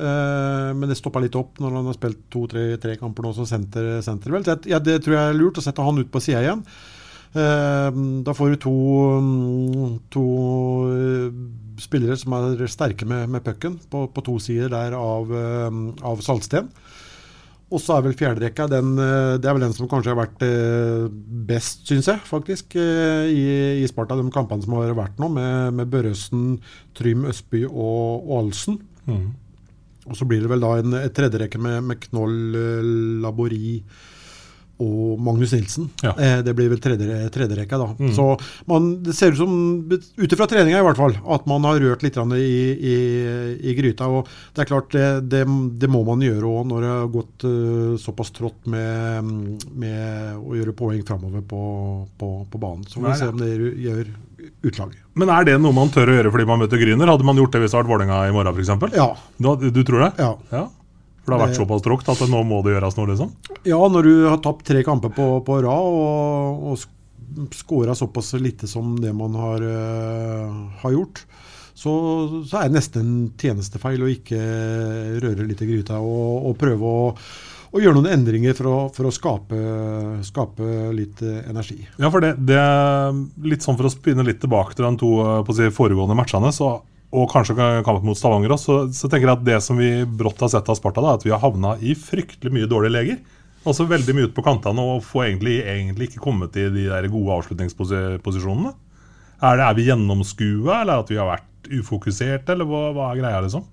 [0.79, 4.37] men det stoppa litt opp når han har spilt to-tre kamper nå som senter, senter
[4.37, 6.63] jeg, ja, det tror jeg er lurt å sette han ut på sida igjen.
[7.37, 7.91] Eh,
[8.25, 8.77] da får du to,
[9.21, 10.27] mm, to
[10.95, 11.33] eh,
[11.83, 16.23] spillere som er sterke med, med pucken på, på to sider der av, eh, av
[16.25, 16.71] Saltsten.
[17.67, 20.43] Og så er vel fjerderekka den, eh, det er vel den som kanskje har vært
[20.47, 21.07] eh,
[21.49, 23.47] best, syns jeg, faktisk, eh, i,
[23.83, 24.15] i Sparta.
[24.19, 26.61] De kampene som har vært nå, med, med Børresen,
[26.95, 28.79] Trym Østby og, og Alsen.
[29.09, 29.27] Mhm.
[30.07, 32.37] Og så blir det vel da en tredjerekke med, med Knoll,
[33.25, 33.81] Labori
[34.83, 35.89] og Magnus Nilsen.
[36.05, 36.13] Ja.
[36.21, 37.89] Eh, det blir vel tredje, tredjerekka, da.
[37.97, 38.13] Mm.
[38.17, 38.27] Så
[38.69, 39.55] man, det ser ut som,
[39.89, 42.97] ut ifra treninga i hvert fall, at man har rørt litt i, i,
[43.71, 44.11] i gryta.
[44.13, 45.45] Og det er klart, det, det,
[45.81, 49.33] det må man gjøre òg når det har gått uh, såpass trått med,
[49.73, 51.63] med å gjøre poeng framover på,
[52.21, 52.85] på, på banen.
[52.89, 54.15] Så får vi se om det gjør-
[54.63, 54.93] utlag.
[55.19, 57.11] Men er det noe man tør å gjøre fordi man møter Gryner?
[57.11, 58.97] Hadde man gjort det hvis det hadde vært Vålerenga i morgen, f.eks.?
[58.97, 59.09] Ja.
[59.41, 60.11] Du, du tror det?
[60.23, 60.33] Ja.
[60.53, 60.67] Ja.
[61.27, 63.33] For det har vært såpass tråkt at nå må det gjøres noe, liksom?
[63.67, 68.71] Ja, når du har tapt tre kamper på, på rad og, og skåra såpass lite
[68.71, 70.55] som det man har, uh,
[70.85, 71.25] har gjort,
[71.75, 71.93] så,
[72.47, 74.39] så er det nesten en tjenestefeil å ikke
[75.21, 77.11] røre litt i gryta og, og prøve å,
[77.77, 79.59] å gjøre noen endringer for å, for å skape,
[80.25, 81.83] skape litt eh, energi.
[82.01, 85.11] Ja, for det, det er litt sånn for å spinne litt tilbake til de to
[85.27, 86.79] eh, si, foregående matchene, så,
[87.17, 90.43] og kanskje kampen mot Stavanger også, så, så tenker jeg at det som vi brått
[90.45, 93.21] har sett av Sparta, da, er at vi har havna i fryktelig mye dårlige leger.
[93.67, 97.09] Altså veldig mye ut på kantene og får egentlig, egentlig ikke kommet i de der
[97.11, 98.75] gode avslutningsposisjonene.
[99.41, 103.23] Er, det, er vi gjennomskua, eller at vi har vært ufokuserte, eller hva, hva er
[103.25, 103.65] greia, liksom?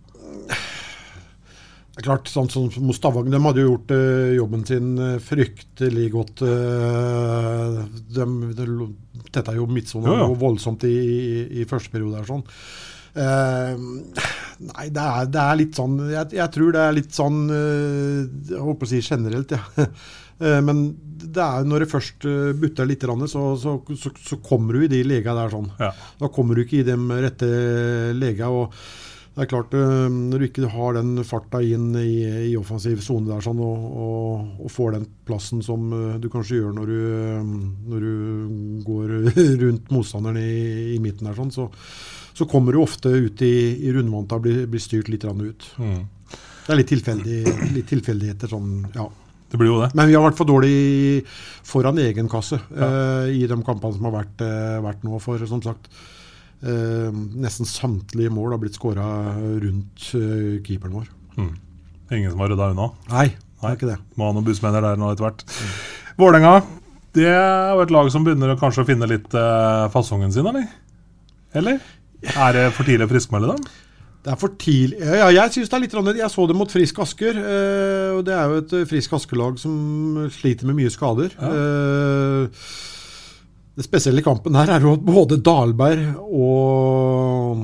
[1.94, 5.20] Det er klart, sånn som mot Stavanger, De hadde jo gjort eh, jobben sin eh,
[5.22, 6.42] fryktelig godt.
[6.42, 7.76] eh,
[8.18, 8.26] de,
[8.58, 8.88] de
[9.30, 10.16] dette er jo jo.
[10.24, 12.18] noe voldsomt i, i, i første periode.
[12.18, 12.42] her sånn.
[13.14, 13.78] Eh,
[14.66, 18.24] nei, det er, det er litt sånn Jeg, jeg tror det er litt sånn eh,
[18.50, 19.88] Jeg holdt på å si generelt, ja.
[20.44, 20.80] Eh, Men
[21.22, 22.26] det er når det først
[22.58, 25.70] butter litt, så, så, så, så kommer du i de legene der sånn.
[25.78, 25.92] Ja.
[26.20, 27.50] Da kommer du ikke i de rette
[28.18, 28.50] lega.
[29.34, 33.32] Det er klart, eh, Når du ikke har den farta inn i, i offensiv sone
[33.32, 37.00] der sånn, og, og, og, får den plassen som eh, du kanskje gjør når du,
[37.18, 37.48] eh,
[37.90, 39.16] når du går
[39.64, 41.66] rundt motstanderen i, i midten, der, sånn, så,
[42.38, 45.68] så, kommer du ofte ut i, i rundvanta og blir, blir, styrt litt ut.
[45.82, 46.00] Mm.
[46.64, 47.42] Det er litt, tilfeldig,
[47.74, 48.54] litt tilfeldigheter.
[48.54, 49.10] sånn, ja.
[49.50, 49.92] Det blir jo det.
[49.98, 51.26] Men vi har vært for dårlig
[51.66, 52.88] foran egen kasse ja.
[52.88, 55.20] uh, i de kampene som har vært, uh, vært nå.
[55.22, 55.92] For som sagt,
[56.64, 59.08] nesten samtlige mål har blitt skåra
[59.64, 61.10] rundt eh, keeperen vår.
[61.36, 61.52] Mm.
[62.14, 62.88] Ingen som har rydda unna?
[63.12, 64.00] Nei, det er ikke det.
[64.16, 65.44] Må ha noen bussmenner der nå etter hvert.
[65.50, 65.76] Mm.
[66.22, 66.56] Vålerenga
[67.14, 70.66] det er jo et lag som begynner å kanskje finne litt eh, fasongen sin, eller?
[71.54, 71.82] Eller?
[72.34, 73.68] Er det for tidlig å friskmelde dem?
[74.24, 77.02] Det er for tidlig Ja, jeg syns det er litt Jeg så det mot Frisk
[77.04, 77.38] Asker.
[77.38, 81.36] Eh, og Det er jo et Frisk Asker-lag som sliter med mye skader.
[81.38, 81.52] Ja.
[83.74, 87.64] Det spesielle i kampen her er jo at både Dalberg og,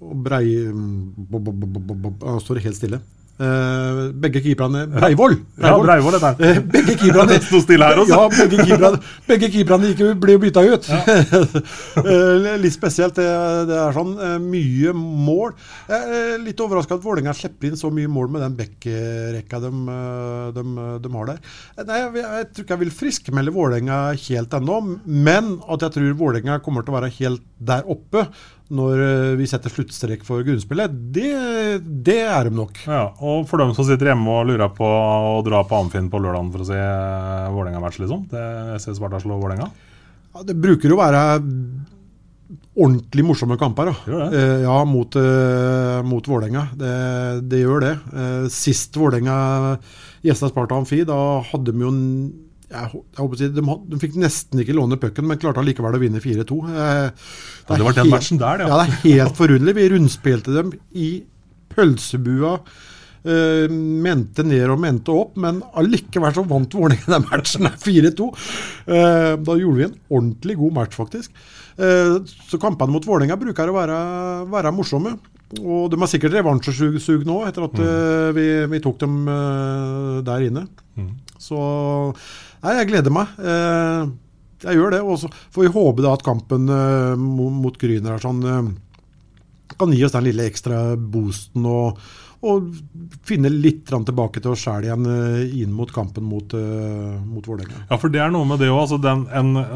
[0.00, 0.46] og Brei...
[0.70, 3.00] Nå står helt stille.
[3.34, 5.32] Uh, begge keeperne Breivoll!
[5.58, 8.14] Ja, Breivoll uh, begge keeperne Sto stille her også.
[8.14, 10.86] Ja, begge keeperne, begge keeperne gikk, ble jo bytta ut.
[10.86, 11.40] Ja.
[11.98, 13.18] uh, litt spesielt.
[13.18, 13.26] Det,
[13.66, 14.14] det er sånn
[14.44, 15.56] mye mål.
[16.44, 19.72] litt overraska at Vålerenga slipper inn så mye mål med den backrekka de,
[20.54, 20.64] de,
[21.02, 21.44] de, har der.
[21.90, 26.18] Nei, jeg, jeg, tror ikke jeg vil friskmelde Vålerenga helt ennå, men at jeg tror
[26.22, 28.28] Vålerenga kommer til å være helt der oppe
[28.72, 31.32] når eh, vi setter sluttstrek for grunnspillet, det,
[31.84, 32.78] det, er de nok.
[32.88, 36.20] Ja, og for dem som sitter hjemme og lurer på å dra på Amfinn på
[36.22, 38.24] lørdagen for å se uh, Vålerenga-match, liksom?
[38.32, 38.44] Det
[38.80, 39.68] ser Sparta slå Vålerenga?
[40.34, 41.26] Ja, det bruker jo være
[42.74, 43.94] ordentlig morsomme kamper da.
[44.26, 46.66] Eh, ja, mot, eh, mot Vålerenga.
[46.74, 46.94] Det,
[47.50, 47.92] det, gjør det.
[48.14, 49.36] Eh, sist Vålerenga
[50.24, 51.18] gjesta Sparta Amfi, da
[51.52, 52.02] hadde de jo en
[52.74, 56.22] jeg, jeg si, de, de, fikk nesten ikke låne pucken, men klarte allikevel å vinne
[56.22, 56.58] 4-2.
[56.70, 57.28] Eh,
[57.68, 58.72] det, det var den matchen der, ja.
[58.72, 58.80] ja.
[58.80, 59.76] Det er helt forunderlig.
[59.78, 61.12] Vi rundspilte dem i
[61.74, 62.58] pølsebua.
[63.24, 68.26] Uh, mente ned og mente opp, men allikevel så vant Vålerenga den matchen 4-2.
[68.26, 71.46] Uh, eh, da gjorde vi en ordentlig god match, faktisk.
[71.78, 72.20] Uh,
[72.50, 73.96] så kampene mot Vålerenga bruker å være,
[74.52, 75.14] være, morsomme.
[75.62, 78.30] Og de har sikkert revansjesug nå, etter at mm.
[78.34, 79.20] vi, vi, tok dem
[80.26, 80.64] der inne.
[80.98, 81.12] Mm.
[81.38, 81.58] Så
[82.64, 83.32] Nei, jeg gleder meg.
[83.44, 84.06] Eh,
[84.64, 85.02] jeg gjør det.
[85.04, 90.04] Og så får vi håpe da at kampen eh, mot Gryner sånn, eh, kan gi
[90.06, 92.00] oss den lille ekstra boosten og,
[92.44, 92.68] og
[93.24, 97.84] finne litt tilbake til oss sjæl igjen eh, inn mot kampen mot, uh, mot Vålerenga.
[97.88, 98.84] Ja, for det er noe med det òg.
[98.84, 98.98] Altså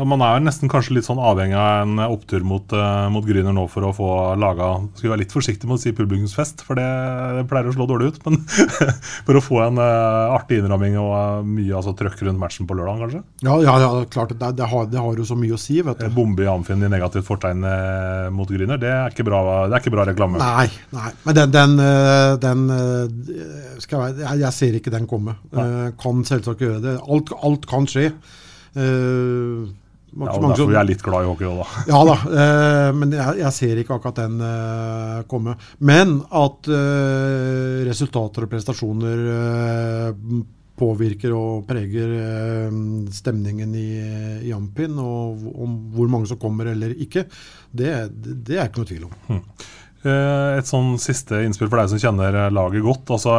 [0.09, 3.67] man er nesten kanskje litt sånn avhengig av en opptur mot, uh, mot Gryner nå
[3.73, 4.09] for å få
[4.41, 6.87] laga Skal være litt forsiktig med å si publikumsfest, for det,
[7.39, 8.21] det pleier å slå dårlig ut.
[8.27, 8.41] Men
[9.29, 12.77] for å få en uh, artig innramming og uh, mye altså, trøkk rundt matchen på
[12.79, 13.23] lørdag, kanskje?
[13.47, 14.35] Ja, ja, ja klart.
[14.35, 15.81] Det, det, har, det, har, jo så mye å si.
[15.85, 16.09] vet du.
[16.15, 17.65] Bombe i Amfinn i negativt fortegn
[18.35, 20.41] mot Gryner, det er ikke bra, det er ikke bra reklame.
[20.43, 21.11] Nei, nei.
[21.25, 21.77] men den, den,
[22.43, 25.37] den jeg, jeg, jeg, ser ikke den komme.
[25.55, 26.97] Uh, kan selvsagt gjøre det.
[27.07, 28.11] Alt, alt kan skje.
[28.77, 29.69] Uh,
[30.17, 31.81] ja, og Derfor er jeg litt glad i hockey òg, da.
[31.93, 35.55] Ja da, uh, men jeg, jeg, ser ikke akkurat den uh, komme.
[35.85, 39.27] Men at uh, resultater og prestasjoner
[40.79, 42.13] påvirker og preger
[43.11, 43.89] stemningen i,
[44.47, 47.25] i Ampin, og om hvor mange som kommer eller ikke,
[47.75, 49.17] det, det, det er ikke noe tvil om.
[49.27, 49.43] Hmm.
[50.59, 53.15] Et sånn siste innspill for deg som kjenner laget godt.
[53.17, 53.39] altså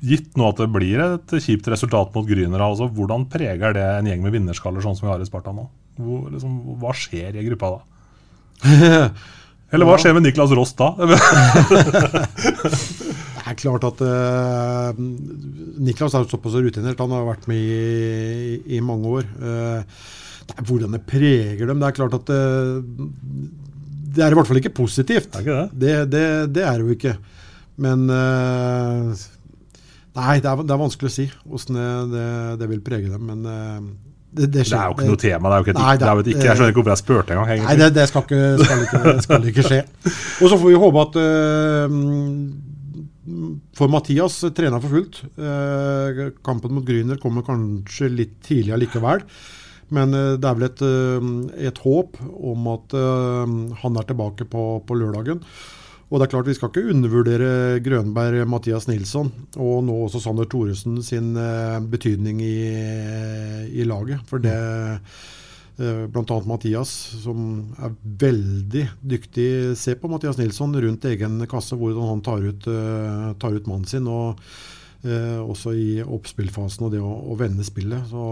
[0.00, 4.08] Gitt nå at det blir et kjipt resultat mot Grüner, altså, hvordan preger det en
[4.08, 5.66] gjeng med vinnerskaller sånn som vi har i Sparta nå?
[6.00, 7.80] Hvor, liksom, hva skjer i gruppa da?
[9.70, 10.88] Eller hva skjer med Niklas Rost da?
[10.98, 11.10] det
[13.44, 16.98] er klart at uh, Niklas er såpass rutinert.
[16.98, 19.28] Han har vært med i, i mange år.
[19.38, 19.84] Uh,
[20.66, 22.82] hvordan det preger dem Det er klart at uh,
[24.10, 25.34] det er i hvert fall ikke positivt.
[25.34, 25.68] Er ikke det?
[25.82, 26.24] Det, det,
[26.56, 27.14] det er det jo ikke.
[27.80, 29.14] Men uh,
[30.18, 32.30] Nei, det er, det er, vanskelig å si hvordan det,
[32.60, 33.28] det, vil prege dem.
[33.28, 33.78] Men uh,
[34.30, 35.50] det, det, det, er jo ikke noe tema.
[35.50, 37.46] Det er jo ikke, nei, det, er, ikke, jeg skjønner ikke hvorfor jeg spurte engang.
[37.66, 39.80] Nei, det, skal, ikke, skal, ikke, skal, ikke, skje.
[40.40, 41.86] Og så får vi håpe at uh,
[43.78, 45.22] For Mathias trener for fullt.
[45.38, 49.24] Uh, kampen mot Grüner kommer kanskje litt tidlig allikevel.
[49.90, 50.86] Men uh, det er vel et,
[51.70, 52.96] et håp om at
[53.82, 55.44] han er tilbake på, på lørdagen.
[56.10, 60.48] Og det er klart Vi skal ikke undervurdere Grønberg, Mathias Nilsson og nå også Sander
[60.50, 62.56] Thoresen sin eh, betydning i,
[63.70, 64.24] i, laget.
[64.26, 64.56] For det
[65.78, 66.40] eh, Bl.a.
[66.50, 66.90] Mathias,
[67.22, 68.84] som er veldig
[69.14, 69.46] dyktig.
[69.78, 72.68] Se på Mathias Nilsson rundt egen kasse, hvordan han tar ut,
[73.40, 74.10] tar ut mannen sin.
[74.10, 78.10] og Eh, også i oppspillfasen og det å, å vende spillet.
[78.10, 78.24] Så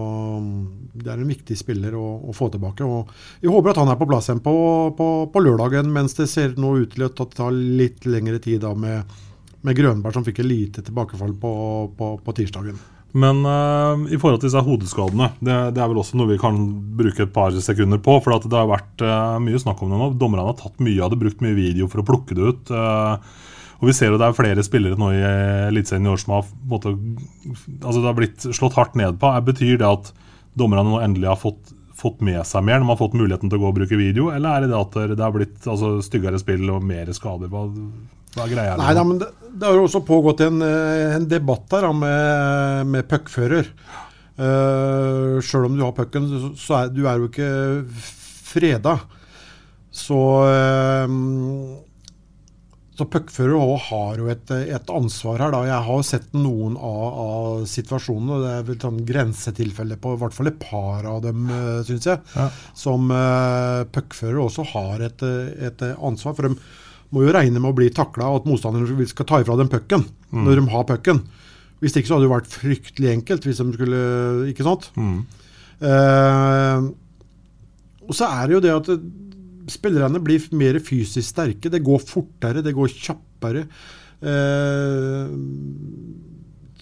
[0.45, 0.59] mm,
[0.93, 2.85] Det er en viktig spiller å, å, få tilbake.
[2.85, 3.09] og
[3.41, 4.53] Jeg håper at han er på plass igjen på,
[4.99, 8.75] på, på lørdagen, mens det ser nå ut til å ta litt lengre tid da
[8.77, 9.19] med,
[9.65, 11.57] med Grønberg, som fikk et lite tilbakefall på,
[11.97, 12.77] på tirsdagen.
[13.17, 16.59] Men uh, i forhold til disse hodeskadene, det, det, er vel også noe vi kan
[16.99, 18.19] bruke et par sekunder på.
[18.21, 20.11] For det har vært uh, mye snakk om det nå.
[20.21, 22.73] Dommerne har tatt mye av det, brukt mye video for å plukke det ut.
[22.75, 23.17] Uh,
[23.79, 25.19] og vi ser jo det er flere spillere nå i
[25.69, 26.97] Eliteserien i år som har, måte,
[27.79, 29.31] altså det har blitt slått hardt ned på.
[29.47, 30.11] Betyr det at
[30.59, 33.61] dommerne nå endelig har fått, fått, med seg mer når man har fått muligheten til
[33.61, 36.41] å gå og bruke video, eller er det det at det har blitt altså, styggere
[36.43, 37.51] spill og mer skader?
[37.53, 37.69] Hva,
[38.35, 38.77] hva er greia?
[38.81, 41.95] Nei, da, men det, det, har jo også pågått en, eh, en debatt der da,
[42.03, 43.71] med, med puckfører.
[44.39, 46.27] Uh, eh, Sjøl om du har pucken,
[46.59, 47.53] så er du er jo ikke
[48.51, 48.99] freda.
[49.95, 51.87] Så uh,
[52.99, 55.53] så puckfører har jo et, et, ansvar her.
[55.55, 55.61] da.
[55.69, 58.39] Jeg har sett noen av, av situasjonene.
[58.43, 62.09] Det er vel sånn grensetilfeller på i hvert fall et par av dem, eh, syns
[62.11, 62.19] jeg.
[62.35, 62.49] Ja.
[62.75, 65.23] Som uh, puckfører også har et,
[65.69, 66.35] et, ansvar.
[66.35, 66.59] For de
[67.15, 70.03] må jo regne med å bli takla, og at motstanderen skal ta ifra dem pucken
[70.03, 70.43] mm.
[70.43, 71.23] når de har pucken.
[71.79, 73.99] Hvis ikke så hadde det vært fryktelig enkelt hvis de skulle
[74.51, 74.91] Ikke sant?
[74.99, 75.21] Mm.
[75.79, 76.91] Uh,
[78.09, 78.91] og så er det jo det at
[79.71, 81.71] spillerne blir mer fysisk sterke.
[81.73, 83.67] Det går fortere, det går kjappere.
[84.19, 85.35] Eh,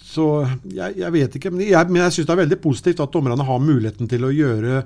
[0.07, 0.29] så
[0.73, 1.53] jeg, jeg, vet ikke.
[1.53, 4.33] Men jeg, men jeg syns det er veldig positivt at dommerne har muligheten til å
[4.35, 4.85] gjøre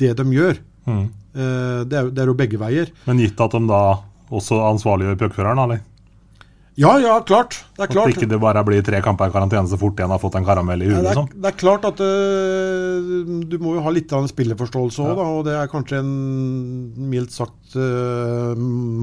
[0.00, 0.58] det de gjør.
[0.86, 1.04] Mm.
[1.06, 2.90] Eh, det, er, det, er, jo begge veier.
[3.06, 3.82] Men gitt at de da
[4.34, 5.84] også ansvarliggjør puckføreren, eller?
[6.76, 7.56] Ja, ja, klart.
[7.76, 8.10] Det er klart.
[8.10, 10.44] At ikke det bare blir tre kamper i karantene så fort en har fått en
[10.44, 10.98] karamell i huet.
[10.98, 11.30] Ja, det, liksom.
[11.32, 15.28] det, er klart at uh, du må jo ha litt av en spilleforståelse òg, ja.
[15.38, 16.12] og det er kanskje en
[17.08, 18.52] mildt sagt uh,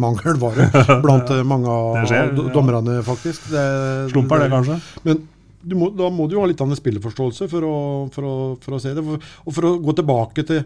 [0.05, 0.69] mangelvare
[1.01, 2.13] blant uh, mange av
[2.57, 3.49] dommerne, faktisk.
[3.49, 3.65] Det,
[4.13, 4.78] Slumper det, kanskje?
[5.09, 5.26] Men
[5.71, 7.76] må, da må du jo ha litt av en spilleforståelse for å,
[8.13, 9.03] for å, for å se det.
[9.03, 10.61] Og for å gå tilbake til,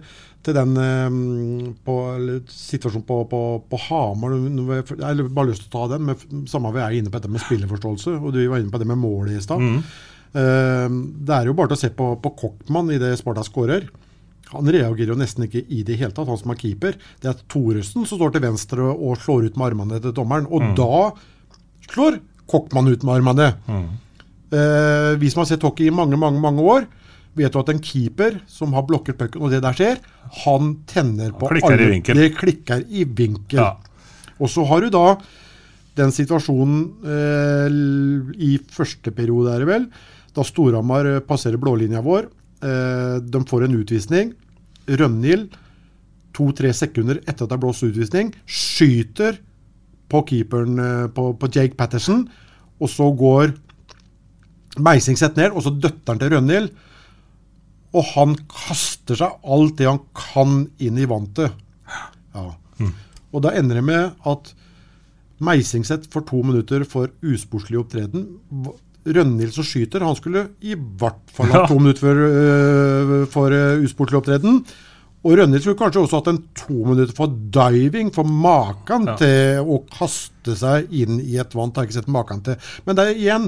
[0.48, 1.96] til den um, på,
[2.52, 6.08] situasjonen på, på, på, Hamar Jeg har bare lyst til å ta den.
[6.08, 8.90] Med, samme vi er inne på dette med spillerforståelse, og du var inne på det
[8.90, 9.64] med målet i stad.
[9.64, 9.80] Mm.
[10.38, 13.90] Uh, det er jo bare til å se på, på Kochtmann i det Sparta skårer.
[14.54, 16.96] Han reagerer jo nesten ikke i det hele tatt, han som er keeper.
[17.22, 20.48] Det er Thoresen som står til venstre og slår ut med armene til dommeren.
[20.48, 20.76] Og mm.
[20.80, 23.50] da slår Kochtmann ut med armene.
[23.68, 23.88] Mm.
[24.56, 26.88] Eh, vi som har sett hockey i mange, mange, mange år,
[27.38, 30.00] vet du at en keeper som har blokket pucken, og det der skjer,
[30.44, 31.90] han tenner på klikker alle.
[31.90, 32.22] I vinkel.
[32.22, 33.62] Det klikker i vinkel.
[33.62, 33.76] Ja.
[34.38, 35.06] Og så har du da
[35.98, 37.78] den situasjonen eh,
[38.46, 39.88] i første periode, er det vel,
[40.38, 42.28] da Storhamar eh, passerer blålinja vår.
[42.62, 44.34] Eh, de får en utvisning.
[44.88, 45.50] Rønhild,
[46.38, 49.40] to-tre sekunder etter at det er blåst utvisning, skyter
[50.12, 52.28] på keeperen eh, på, på Jake Patterson,
[52.78, 53.56] og så går
[54.78, 56.68] Meising setter ned, og så døtter han til Rønhild.
[57.98, 61.56] Og han kaster seg alt det han kan inn i vantet.
[62.36, 62.52] Ja.
[62.78, 62.94] Mm.
[63.34, 64.52] Og da ender det med at
[65.44, 68.28] Meisingseth får to minutter for usportslig opptreden.
[69.08, 73.84] Rønhild som skyter, han skulle i hvert fall ha to minutter for, uh, for uh,
[73.86, 74.64] usportslig opptreden.
[75.26, 79.16] Og Rønne skulle kanskje også hatt en to minutter for diving, for maken ja.
[79.20, 81.74] til å kaste seg inn i et vann.
[81.76, 82.60] Har ikke sett maken til.
[82.86, 83.48] Men det er igjen,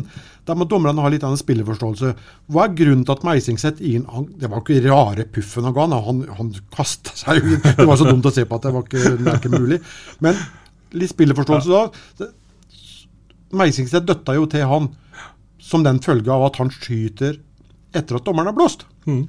[0.50, 2.14] da må dommerne ha litt av en spilleforståelse.
[2.50, 5.76] Hva er grunnen til at Meising setter inn han, Det var ikke rare puffen han
[5.78, 7.62] ga, han, han kasta seg inn.
[7.62, 9.80] Det var så dumt å se på at det var ikke, det ikke mulig.
[10.26, 10.40] Men
[10.98, 11.84] litt spilleforståelse
[12.24, 12.32] da.
[13.60, 14.90] Meisingset døtta jo til han
[15.70, 17.38] som den følge av at han skyter
[17.96, 18.86] etter at dommeren har blåst.
[19.06, 19.28] Mm.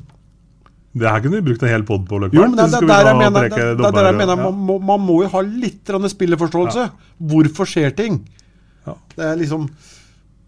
[0.91, 2.19] Det her kunne vi brukt en hel pod på.
[2.35, 5.03] Jo, men det, det, der jeg mener, det, det der jeg mener man, må, man,
[5.07, 6.87] må, jo ha litt spilleforståelse.
[6.89, 7.17] Ja.
[7.31, 8.25] Hvorfor skjer ting?
[8.87, 8.97] Ja.
[9.15, 9.69] Det er liksom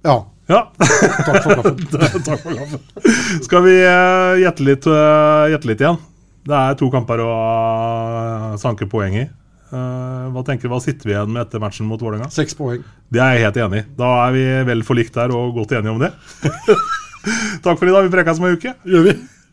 [0.03, 0.17] Ja.
[0.51, 0.63] ja.
[1.29, 1.85] Takk for kaffen.
[2.27, 2.81] Takk for kaffen.
[3.45, 6.01] Skal vi uh, gjette, litt, uh, gjette litt igjen?
[6.43, 9.29] Det er to kamper å uh, sanke poeng i.
[9.73, 12.27] Hva tenker du, hva sitter vi igjen med etter matchen mot Vålerenga?
[12.35, 12.83] Seks poeng.
[13.09, 13.85] Det er jeg helt enig i.
[13.97, 16.11] Da er vi vel forlikt der og godt enige om det.
[17.65, 18.05] Takk for i dag.
[18.05, 18.75] Vi prekes om ei uke.
[18.85, 19.15] Gjør vi.